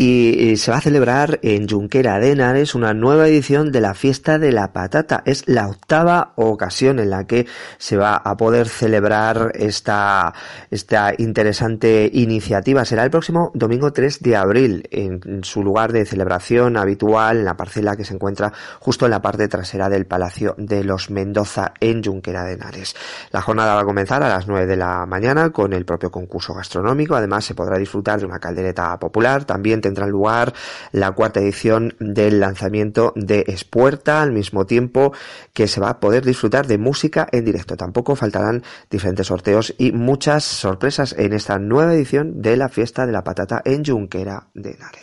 y 0.00 0.56
se 0.58 0.70
va 0.70 0.76
a 0.76 0.80
celebrar 0.80 1.40
en 1.42 1.68
Junquera 1.68 2.20
de 2.20 2.30
Henares 2.30 2.76
una 2.76 2.94
nueva 2.94 3.26
edición 3.26 3.72
de 3.72 3.80
la 3.80 3.94
fiesta 3.94 4.38
de 4.38 4.52
la 4.52 4.72
patata. 4.72 5.24
Es 5.26 5.48
la 5.48 5.66
octava 5.66 6.34
ocasión 6.36 7.00
en 7.00 7.10
la 7.10 7.26
que 7.26 7.48
se 7.78 7.96
va 7.96 8.14
a 8.14 8.36
poder 8.36 8.68
celebrar 8.68 9.50
esta, 9.56 10.32
esta 10.70 11.12
interesante 11.18 12.08
iniciativa. 12.12 12.84
Será 12.84 13.02
el 13.02 13.10
próximo 13.10 13.50
domingo 13.54 13.92
3 13.92 14.20
de 14.20 14.36
abril 14.36 14.86
en 14.92 15.42
su 15.42 15.64
lugar 15.64 15.92
de 15.92 16.06
celebración 16.06 16.76
habitual 16.76 17.38
en 17.38 17.44
la 17.44 17.56
parcela 17.56 17.96
que 17.96 18.04
se 18.04 18.14
encuentra 18.14 18.52
justo 18.78 19.04
en 19.04 19.10
la 19.10 19.20
parte 19.20 19.48
trasera 19.48 19.88
del 19.88 20.06
Palacio 20.06 20.54
de 20.58 20.84
los 20.84 21.10
Mendoza 21.10 21.72
en 21.80 22.04
Junquera 22.04 22.44
de 22.44 22.52
Henares. 22.52 22.94
La 23.32 23.42
jornada 23.42 23.74
va 23.74 23.80
a 23.80 23.84
comenzar 23.84 24.22
a 24.22 24.28
las 24.28 24.46
9 24.46 24.66
de 24.66 24.76
la 24.76 25.06
mañana 25.06 25.50
con 25.50 25.72
el 25.72 25.84
propio 25.84 26.12
concurso 26.12 26.54
gastronómico. 26.54 27.16
Además 27.16 27.44
se 27.44 27.56
podrá 27.56 27.78
disfrutar 27.78 28.20
de 28.20 28.26
una 28.26 28.38
caldereta 28.38 28.96
popular. 28.96 29.44
También 29.48 29.80
tendrá 29.80 30.06
lugar 30.06 30.52
la 30.92 31.10
cuarta 31.10 31.40
edición 31.40 31.96
del 31.98 32.38
lanzamiento 32.38 33.12
de 33.16 33.44
Espuerta, 33.48 34.22
al 34.22 34.30
mismo 34.30 34.66
tiempo 34.66 35.12
que 35.52 35.66
se 35.66 35.80
va 35.80 35.88
a 35.88 35.98
poder 36.00 36.24
disfrutar 36.24 36.66
de 36.68 36.78
música 36.78 37.26
en 37.32 37.44
directo. 37.44 37.76
Tampoco 37.76 38.14
faltarán 38.14 38.62
diferentes 38.90 39.26
sorteos 39.26 39.74
y 39.78 39.90
muchas 39.92 40.44
sorpresas 40.44 41.14
en 41.18 41.32
esta 41.32 41.58
nueva 41.58 41.94
edición 41.94 42.42
de 42.42 42.56
la 42.56 42.68
fiesta 42.68 43.06
de 43.06 43.12
la 43.12 43.24
patata 43.24 43.62
en 43.64 43.84
Junquera 43.84 44.48
de 44.54 44.72
Henares. 44.72 45.02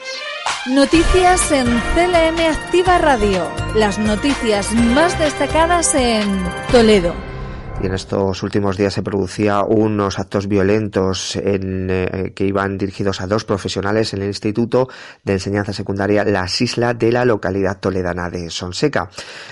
Noticias 0.68 1.52
en 1.52 1.66
CLM 1.66 2.40
Activa 2.40 3.00
Radio. 3.00 3.48
Las 3.76 4.00
noticias 4.00 4.72
más 4.72 5.18
destacadas 5.20 5.94
en 5.96 6.24
Toledo 6.72 7.35
y 7.82 7.88
en 7.88 7.94
estos 7.94 8.44
últimos 8.44 8.78
días 8.78 8.94
se 8.94 9.04
producía 9.04 9.64
unos 9.64 10.20
actos 10.20 10.48
violentos 10.48 11.36
en, 11.36 11.90
eh, 11.90 12.34
que 12.36 12.46
iban 12.46 12.78
dirigidos 12.78 13.22
a 13.22 13.28
dos 13.28 13.44
profesionales 13.44 14.14
en 14.14 14.22
el 14.22 14.28
Instituto 14.28 14.88
de 15.24 15.34
Enseñanza 15.34 15.74
Secundaria 15.74 16.24
Las 16.24 16.62
Islas 16.62 16.98
de 16.98 17.12
la 17.12 17.26
localidad 17.26 17.80
toledana 17.80 18.30
de 18.30 18.50
Sonseca. 18.50 19.10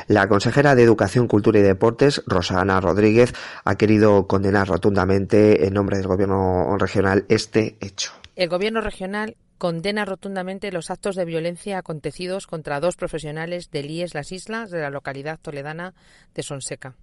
La 0.08 0.28
consejera 0.28 0.76
de 0.76 0.84
Educación, 0.84 1.28
Cultura 1.28 1.60
y 1.60 1.64
Deportes, 1.64 2.24
Rosana 2.26 2.80
Rodríguez, 2.80 3.34
ha 3.66 3.76
querido 3.76 4.28
condenar 4.28 4.68
rotundamente 4.68 5.68
en 5.68 5.74
nombre 5.74 5.98
del 5.98 6.08
Gobierno 6.08 6.78
regional 6.78 7.26
este 7.30 7.78
hecho. 7.82 8.14
El 8.36 8.50
Gobierno 8.50 8.82
regional 8.82 9.36
condena 9.58 10.06
rotundamente 10.06 10.72
los 10.72 10.92
actos 10.92 11.16
de 11.16 11.26
violencia 11.26 11.78
acontecidos 11.78 12.48
contra 12.48 12.80
dos 12.80 12.96
profesionales 12.96 13.70
del 13.72 13.90
IES 13.90 14.14
Las 14.14 14.32
Islas 14.32 14.72
de 14.72 14.82
la 14.82 14.90
localidad 14.90 15.40
toledana 15.42 15.94
de 16.34 16.44
Sonseca. 16.44 16.96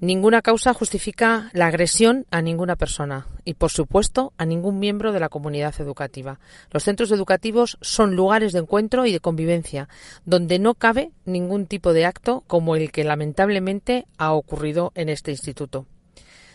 Ninguna 0.00 0.42
causa 0.42 0.74
justifica 0.74 1.50
la 1.52 1.66
agresión 1.66 2.24
a 2.30 2.40
ninguna 2.40 2.76
persona 2.76 3.26
y, 3.44 3.54
por 3.54 3.70
supuesto, 3.70 4.32
a 4.38 4.44
ningún 4.44 4.78
miembro 4.78 5.10
de 5.10 5.18
la 5.18 5.28
comunidad 5.28 5.74
educativa. 5.80 6.38
Los 6.70 6.84
centros 6.84 7.10
educativos 7.10 7.78
son 7.80 8.14
lugares 8.14 8.52
de 8.52 8.60
encuentro 8.60 9.06
y 9.06 9.12
de 9.12 9.18
convivencia, 9.18 9.88
donde 10.24 10.60
no 10.60 10.74
cabe 10.74 11.10
ningún 11.24 11.66
tipo 11.66 11.92
de 11.92 12.06
acto 12.06 12.44
como 12.46 12.76
el 12.76 12.92
que 12.92 13.02
lamentablemente 13.02 14.06
ha 14.18 14.34
ocurrido 14.34 14.92
en 14.94 15.08
este 15.08 15.32
instituto. 15.32 15.86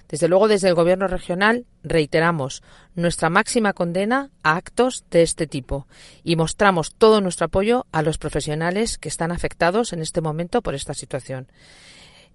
Desde 0.08 0.30
luego, 0.30 0.48
desde 0.48 0.70
el 0.70 0.76
Gobierno 0.76 1.08
regional 1.08 1.66
reiteramos 1.84 2.64
nuestra 2.96 3.30
máxima 3.30 3.74
condena 3.74 4.30
a 4.44 4.56
actos 4.56 5.04
de 5.12 5.22
este 5.22 5.48
tipo 5.48 5.86
y 6.24 6.38
mostramos 6.38 6.94
todo 6.96 7.20
nuestro 7.20 7.48
apoyo 7.48 7.88
a 7.92 8.04
los 8.04 8.18
profesionales 8.18 8.98
que 8.98 9.10
están 9.10 9.34
afectados 9.34 9.92
en 9.92 10.02
este 10.02 10.22
momento 10.22 10.62
por 10.62 10.76
esta 10.76 10.94
situación. 10.94 11.48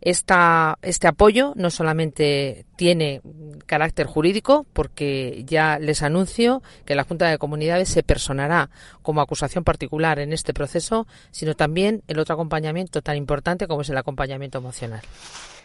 Esta, 0.00 0.78
este 0.82 1.08
apoyo 1.08 1.52
no 1.56 1.70
solamente 1.70 2.66
tiene 2.76 3.20
carácter 3.66 4.06
jurídico, 4.06 4.66
porque 4.72 5.42
ya 5.46 5.78
les 5.78 6.02
anuncio 6.02 6.62
que 6.84 6.94
la 6.94 7.04
Junta 7.04 7.26
de 7.26 7.38
Comunidades 7.38 7.88
se 7.88 8.02
personará 8.02 8.70
como 9.02 9.20
acusación 9.20 9.64
particular 9.64 10.18
en 10.18 10.32
este 10.32 10.54
proceso, 10.54 11.06
sino 11.30 11.54
también 11.54 12.02
el 12.06 12.18
otro 12.18 12.34
acompañamiento 12.34 13.02
tan 13.02 13.16
importante 13.16 13.66
como 13.66 13.82
es 13.82 13.90
el 13.90 13.98
acompañamiento 13.98 14.58
emocional. 14.58 15.02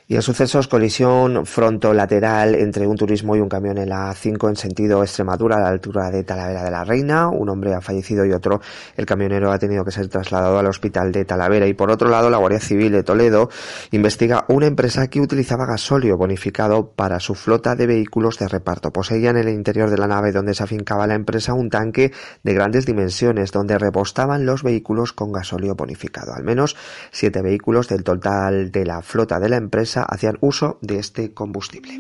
Y 0.06 0.16
en 0.16 0.22
sucesos, 0.22 0.68
colisión 0.68 1.46
frontolateral 1.46 2.56
entre 2.56 2.86
un 2.86 2.98
turismo 2.98 3.38
y 3.38 3.40
un 3.40 3.48
camión 3.48 3.78
en 3.78 3.88
la 3.88 4.14
5 4.14 4.50
en 4.50 4.56
sentido 4.58 5.02
Extremadura 5.02 5.56
a 5.56 5.62
la 5.62 5.70
altura 5.70 6.12
de 6.12 6.26
Talavera 6.26 6.66
de 6.66 6.72
la 6.72 6.84
Reina. 6.84 7.30
Un 7.30 7.48
hombre 7.48 7.74
ha 7.74 7.80
fallecido 7.80 8.26
y 8.26 8.34
otro, 8.34 8.60
el 8.98 9.06
camionero, 9.06 9.50
ha 9.54 9.60
tenido 9.60 9.86
que 9.86 9.92
ser 9.92 10.10
trasladado 10.10 10.60
al 10.60 10.68
hospital 10.68 11.14
de 11.14 11.24
Talavera. 11.24 11.68
Y 11.68 11.74
por 11.74 11.90
otro 11.90 12.10
lado, 12.10 12.30
la 12.30 12.38
Guardia 12.38 12.60
Civil 12.60 12.92
de 12.92 13.04
Toledo 13.04 13.50
investiga 13.92 14.44
una 14.50 14.68
empresa 14.68 15.08
que 15.08 15.22
utilizaba 15.22 15.66
gasóleo 15.66 16.18
bonificado 16.18 16.90
para 16.90 17.22
su 17.22 17.34
flota 17.34 17.76
de 17.76 17.88
vehículos 17.88 18.38
de 18.40 18.50
reparto. 18.50 18.92
Poseía 18.92 19.30
en 19.30 19.38
el 19.38 19.48
interior 19.48 19.90
de 19.90 19.98
la 19.98 20.08
nave 20.08 20.34
donde 20.34 20.54
se 20.54 20.64
afincaba 20.64 21.08
la 21.08 21.16
empresa 21.16 21.54
un 21.54 21.70
tanque 21.70 22.12
de 22.44 22.54
grandes 22.54 22.86
dimensiones 22.86 23.54
donde 23.54 23.78
repostaban 23.78 24.46
los 24.46 24.64
vehículos 24.64 25.14
con 25.14 25.32
gasóleo 25.32 25.76
bonificado. 25.76 26.34
Al 26.34 26.44
menos 26.44 26.76
siete 27.12 27.42
vehículos 27.42 27.88
del 27.88 28.04
total 28.04 28.70
de 28.70 28.86
la 28.86 29.02
flota 29.02 29.40
de 29.40 29.48
la 29.48 29.56
empresa 29.56 29.93
hacían 30.02 30.38
uso 30.42 30.78
de 30.82 31.00
este 31.00 31.34
combustible. 31.34 32.00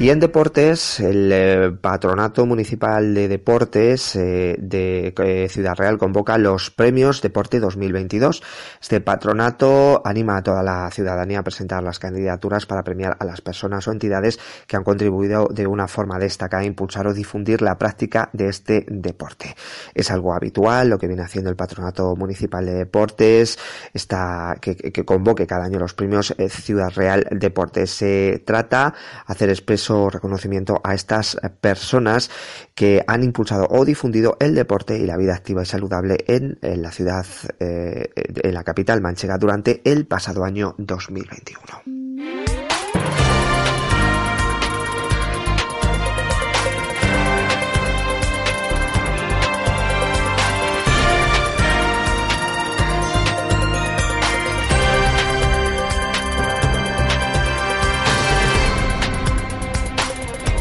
Y 0.00 0.10
en 0.10 0.20
deportes, 0.20 1.00
el 1.00 1.32
eh, 1.32 1.72
Patronato 1.72 2.46
Municipal 2.46 3.14
de 3.14 3.26
Deportes 3.26 4.14
eh, 4.14 4.54
de 4.56 5.12
eh, 5.18 5.48
Ciudad 5.48 5.74
Real 5.74 5.98
convoca 5.98 6.38
los 6.38 6.70
premios 6.70 7.20
Deporte 7.20 7.58
2022. 7.58 8.40
Este 8.80 9.00
patronato 9.00 10.00
anima 10.04 10.36
a 10.36 10.42
toda 10.44 10.62
la 10.62 10.88
ciudadanía 10.92 11.40
a 11.40 11.42
presentar 11.42 11.82
las 11.82 11.98
candidaturas 11.98 12.64
para 12.64 12.84
premiar 12.84 13.16
a 13.18 13.24
las 13.24 13.40
personas 13.40 13.88
o 13.88 13.90
entidades 13.90 14.38
que 14.68 14.76
han 14.76 14.84
contribuido 14.84 15.48
de 15.48 15.66
una 15.66 15.88
forma 15.88 16.20
destacada 16.20 16.62
a 16.62 16.66
impulsar 16.66 17.08
o 17.08 17.12
difundir 17.12 17.60
la 17.60 17.76
práctica 17.76 18.30
de 18.32 18.50
este 18.50 18.86
deporte. 18.88 19.56
Es 19.94 20.12
algo 20.12 20.32
habitual 20.32 20.90
lo 20.90 20.98
que 20.98 21.08
viene 21.08 21.24
haciendo 21.24 21.50
el 21.50 21.56
Patronato 21.56 22.14
Municipal 22.14 22.64
de 22.64 22.74
Deportes, 22.74 23.58
está, 23.92 24.58
que, 24.60 24.76
que 24.76 25.04
convoque 25.04 25.44
cada 25.44 25.64
año 25.64 25.80
los 25.80 25.94
premios 25.94 26.36
Ciudad 26.50 26.92
Real 26.94 27.26
Deportes. 27.32 27.90
Se 27.90 28.44
trata 28.46 28.94
de 29.26 29.32
hacer 29.32 29.50
expreso 29.50 29.87
reconocimiento 30.10 30.80
a 30.84 30.94
estas 30.94 31.36
personas 31.60 32.30
que 32.74 33.02
han 33.06 33.24
impulsado 33.24 33.66
o 33.70 33.84
difundido 33.84 34.36
el 34.40 34.54
deporte 34.54 34.98
y 34.98 35.06
la 35.06 35.16
vida 35.16 35.34
activa 35.34 35.62
y 35.62 35.66
saludable 35.66 36.24
en, 36.26 36.58
la 36.62 36.90
ciudad, 36.90 37.26
eh, 37.60 38.10
en 38.14 38.54
la 38.54 38.64
capital 38.64 39.00
manchega 39.00 39.38
durante 39.38 39.80
el 39.84 40.06
pasado 40.06 40.44
año 40.44 40.74
2021. 40.78 41.97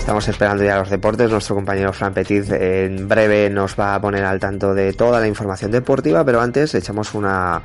Estamos 0.08 0.30
esperando 0.30 0.64
ya 0.64 0.78
los 0.78 0.90
deportes. 0.90 1.30
Nuestro 1.30 1.56
compañero 1.56 1.92
Fran 1.92 2.14
Petit 2.14 2.50
en 2.54 3.10
breve 3.10 3.50
nos 3.50 3.78
va 3.78 3.94
a 3.94 4.00
poner 4.00 4.24
al 4.24 4.40
tanto 4.40 4.74
de 4.74 4.94
toda 4.94 5.20
la 5.20 5.28
información 5.28 5.70
deportiva, 5.70 6.24
pero 6.24 6.40
antes 6.40 6.74
echamos 6.76 7.14
una, 7.14 7.62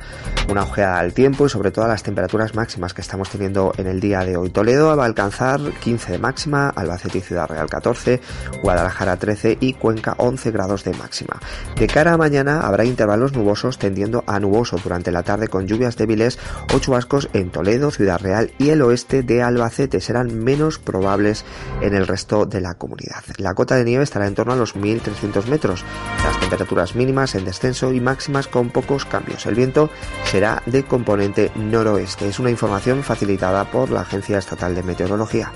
una 0.49 0.63
ojeada 0.63 0.99
al 0.99 1.13
tiempo 1.13 1.45
y 1.45 1.49
sobre 1.49 1.71
todo 1.71 1.85
a 1.85 1.87
las 1.87 2.03
temperaturas 2.03 2.53
máximas 2.53 2.93
que 2.93 2.99
estamos 2.99 3.29
teniendo 3.29 3.71
en 3.77 3.87
el 3.87 4.01
día 4.01 4.25
de 4.25 4.35
hoy. 4.35 4.49
Toledo 4.49 4.93
va 4.97 5.03
a 5.03 5.05
alcanzar 5.05 5.61
15 5.61 6.11
de 6.11 6.19
máxima, 6.19 6.67
Albacete 6.67 7.19
y 7.19 7.21
Ciudad 7.21 7.47
Real 7.47 7.69
14, 7.69 8.19
Guadalajara 8.61 9.15
13 9.15 9.59
y 9.61 9.71
Cuenca 9.75 10.15
11 10.17 10.51
grados 10.51 10.83
de 10.83 10.91
máxima. 10.95 11.39
De 11.77 11.87
cara 11.87 12.11
a 12.11 12.17
mañana 12.17 12.59
habrá 12.59 12.83
intervalos 12.83 13.31
nubosos 13.31 13.77
tendiendo 13.77 14.25
a 14.27 14.41
nuboso 14.41 14.75
durante 14.83 15.11
la 15.11 15.23
tarde 15.23 15.47
con 15.47 15.65
lluvias 15.65 15.95
débiles 15.95 16.37
o 16.75 16.79
chubascos 16.79 17.29
en 17.31 17.51
Toledo, 17.51 17.89
Ciudad 17.89 18.19
Real 18.19 18.51
y 18.57 18.71
el 18.71 18.81
oeste 18.81 19.23
de 19.23 19.41
Albacete. 19.41 20.01
Serán 20.01 20.43
menos 20.43 20.77
probables 20.77 21.45
en 21.79 21.95
el 21.95 22.05
resto 22.05 22.32
de 22.45 22.61
la 22.61 22.73
comunidad. 22.73 23.23
La 23.37 23.53
cota 23.53 23.75
de 23.75 23.85
nieve 23.85 24.03
estará 24.03 24.27
en 24.27 24.35
torno 24.35 24.53
a 24.53 24.55
los 24.55 24.75
1.300 24.75 25.45
metros, 25.45 25.83
las 26.23 26.39
temperaturas 26.39 26.95
mínimas 26.95 27.35
en 27.35 27.45
descenso 27.45 27.93
y 27.93 28.01
máximas 28.01 28.47
con 28.47 28.69
pocos 28.69 29.05
cambios. 29.05 29.45
El 29.45 29.55
viento 29.55 29.89
será 30.25 30.63
de 30.65 30.83
componente 30.83 31.51
noroeste. 31.55 32.27
Es 32.27 32.39
una 32.39 32.49
información 32.49 33.03
facilitada 33.03 33.69
por 33.71 33.91
la 33.91 34.01
Agencia 34.01 34.39
Estatal 34.39 34.73
de 34.75 34.83
Meteorología. 34.83 35.51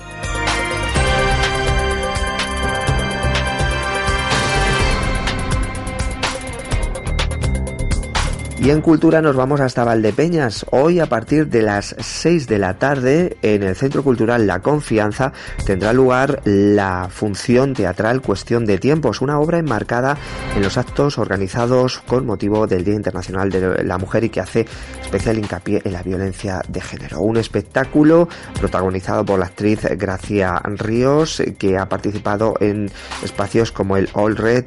Y 8.68 8.70
en 8.70 8.82
cultura 8.82 9.22
nos 9.22 9.34
vamos 9.34 9.62
hasta 9.62 9.82
Valdepeñas. 9.82 10.66
Hoy 10.72 11.00
a 11.00 11.06
partir 11.06 11.48
de 11.48 11.62
las 11.62 11.96
6 11.98 12.48
de 12.48 12.58
la 12.58 12.74
tarde 12.74 13.38
en 13.40 13.62
el 13.62 13.74
Centro 13.74 14.04
Cultural 14.04 14.46
La 14.46 14.60
Confianza 14.60 15.32
tendrá 15.64 15.94
lugar 15.94 16.42
la 16.44 17.08
función 17.10 17.72
teatral 17.72 18.20
Cuestión 18.20 18.66
de 18.66 18.76
Tiempos, 18.76 19.22
una 19.22 19.40
obra 19.40 19.56
enmarcada 19.56 20.18
en 20.54 20.60
los 20.60 20.76
actos 20.76 21.16
organizados 21.16 22.00
con 22.00 22.26
motivo 22.26 22.66
del 22.66 22.84
Día 22.84 22.92
Internacional 22.92 23.48
de 23.48 23.84
la 23.84 23.96
Mujer 23.96 24.24
y 24.24 24.28
que 24.28 24.40
hace 24.42 24.66
especial 25.00 25.38
hincapié 25.38 25.80
en 25.86 25.94
la 25.94 26.02
violencia 26.02 26.60
de 26.68 26.82
género. 26.82 27.20
Un 27.20 27.38
espectáculo 27.38 28.28
protagonizado 28.60 29.24
por 29.24 29.38
la 29.38 29.46
actriz 29.46 29.80
Gracia 29.96 30.60
Ríos 30.62 31.42
que 31.58 31.78
ha 31.78 31.88
participado 31.88 32.52
en 32.60 32.90
espacios 33.24 33.72
como 33.72 33.96
el 33.96 34.10
All 34.12 34.36
Red 34.36 34.66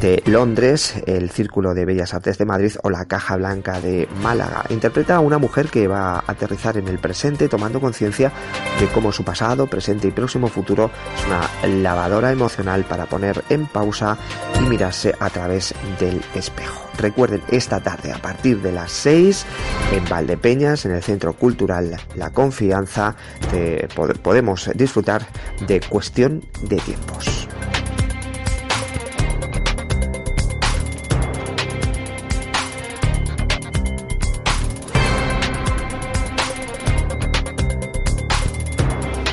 de 0.00 0.22
Londres, 0.26 0.94
el 1.08 1.30
Círculo 1.30 1.74
de 1.74 1.84
Bellas 1.86 2.14
Artes 2.14 2.38
de 2.38 2.44
Madrid 2.44 2.74
o 2.84 2.90
la 2.90 3.06
Caja 3.06 3.31
Blanca 3.36 3.80
de 3.80 4.08
Málaga. 4.22 4.64
Interpreta 4.70 5.16
a 5.16 5.20
una 5.20 5.38
mujer 5.38 5.68
que 5.68 5.88
va 5.88 6.16
a 6.16 6.24
aterrizar 6.26 6.76
en 6.76 6.88
el 6.88 6.98
presente 6.98 7.48
tomando 7.48 7.80
conciencia 7.80 8.32
de 8.80 8.86
cómo 8.88 9.12
su 9.12 9.24
pasado, 9.24 9.66
presente 9.66 10.08
y 10.08 10.10
próximo 10.10 10.48
futuro 10.48 10.90
es 11.16 11.26
una 11.26 11.82
lavadora 11.82 12.32
emocional 12.32 12.84
para 12.84 13.06
poner 13.06 13.44
en 13.48 13.66
pausa 13.66 14.16
y 14.58 14.62
mirarse 14.62 15.14
a 15.18 15.30
través 15.30 15.74
del 15.98 16.22
espejo. 16.34 16.80
Recuerden, 16.98 17.42
esta 17.48 17.80
tarde 17.80 18.12
a 18.12 18.18
partir 18.18 18.60
de 18.60 18.70
las 18.70 18.92
6 18.92 19.46
en 19.92 20.08
Valdepeñas, 20.08 20.84
en 20.84 20.92
el 20.92 21.02
Centro 21.02 21.32
Cultural 21.32 21.96
La 22.14 22.30
Confianza, 22.30 23.16
podemos 24.22 24.70
disfrutar 24.74 25.26
de 25.66 25.80
cuestión 25.80 26.44
de 26.62 26.76
tiempos. 26.76 27.48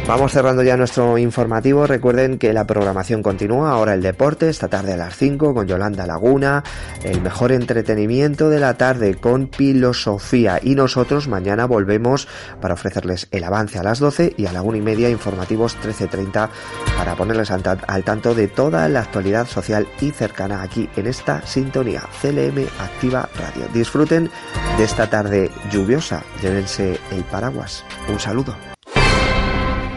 Vamos 0.09 0.31
cerrando 0.31 0.63
ya 0.63 0.75
nuestro 0.75 1.19
informativo. 1.19 1.85
Recuerden 1.85 2.39
que 2.39 2.51
la 2.51 2.65
programación 2.65 3.21
continúa. 3.21 3.69
Ahora 3.69 3.93
el 3.93 4.01
deporte, 4.01 4.49
esta 4.49 4.67
tarde 4.67 4.93
a 4.93 4.97
las 4.97 5.15
5 5.15 5.53
con 5.53 5.67
Yolanda 5.67 6.07
Laguna. 6.07 6.63
El 7.03 7.21
mejor 7.21 7.51
entretenimiento 7.51 8.49
de 8.49 8.59
la 8.59 8.73
tarde 8.73 9.13
con 9.13 9.51
filosofía. 9.51 10.59
Y 10.63 10.73
nosotros 10.73 11.27
mañana 11.27 11.67
volvemos 11.67 12.27
para 12.59 12.73
ofrecerles 12.73 13.27
el 13.29 13.43
avance 13.43 13.77
a 13.77 13.83
las 13.83 13.99
12 13.99 14.33
y 14.35 14.47
a 14.47 14.51
la 14.51 14.63
1 14.63 14.77
y 14.77 14.81
media 14.81 15.11
informativos 15.11 15.77
13.30 15.77 16.49
para 16.97 17.15
ponerles 17.15 17.51
al, 17.51 17.61
tanto 18.03 18.33
de 18.33 18.47
toda 18.47 18.89
la 18.89 19.01
actualidad 19.01 19.45
social 19.45 19.87
y 20.01 20.09
cercana 20.09 20.63
aquí 20.63 20.89
en 20.95 21.05
esta 21.05 21.45
sintonía. 21.45 22.01
CLM 22.19 22.65
Activa 22.79 23.29
Radio. 23.37 23.67
Disfruten 23.75 24.31
de 24.75 24.83
esta 24.83 25.07
tarde 25.07 25.51
lluviosa. 25.69 26.23
Llévense 26.41 26.99
el 27.11 27.23
paraguas. 27.25 27.85
Un 28.11 28.19
saludo. 28.19 28.68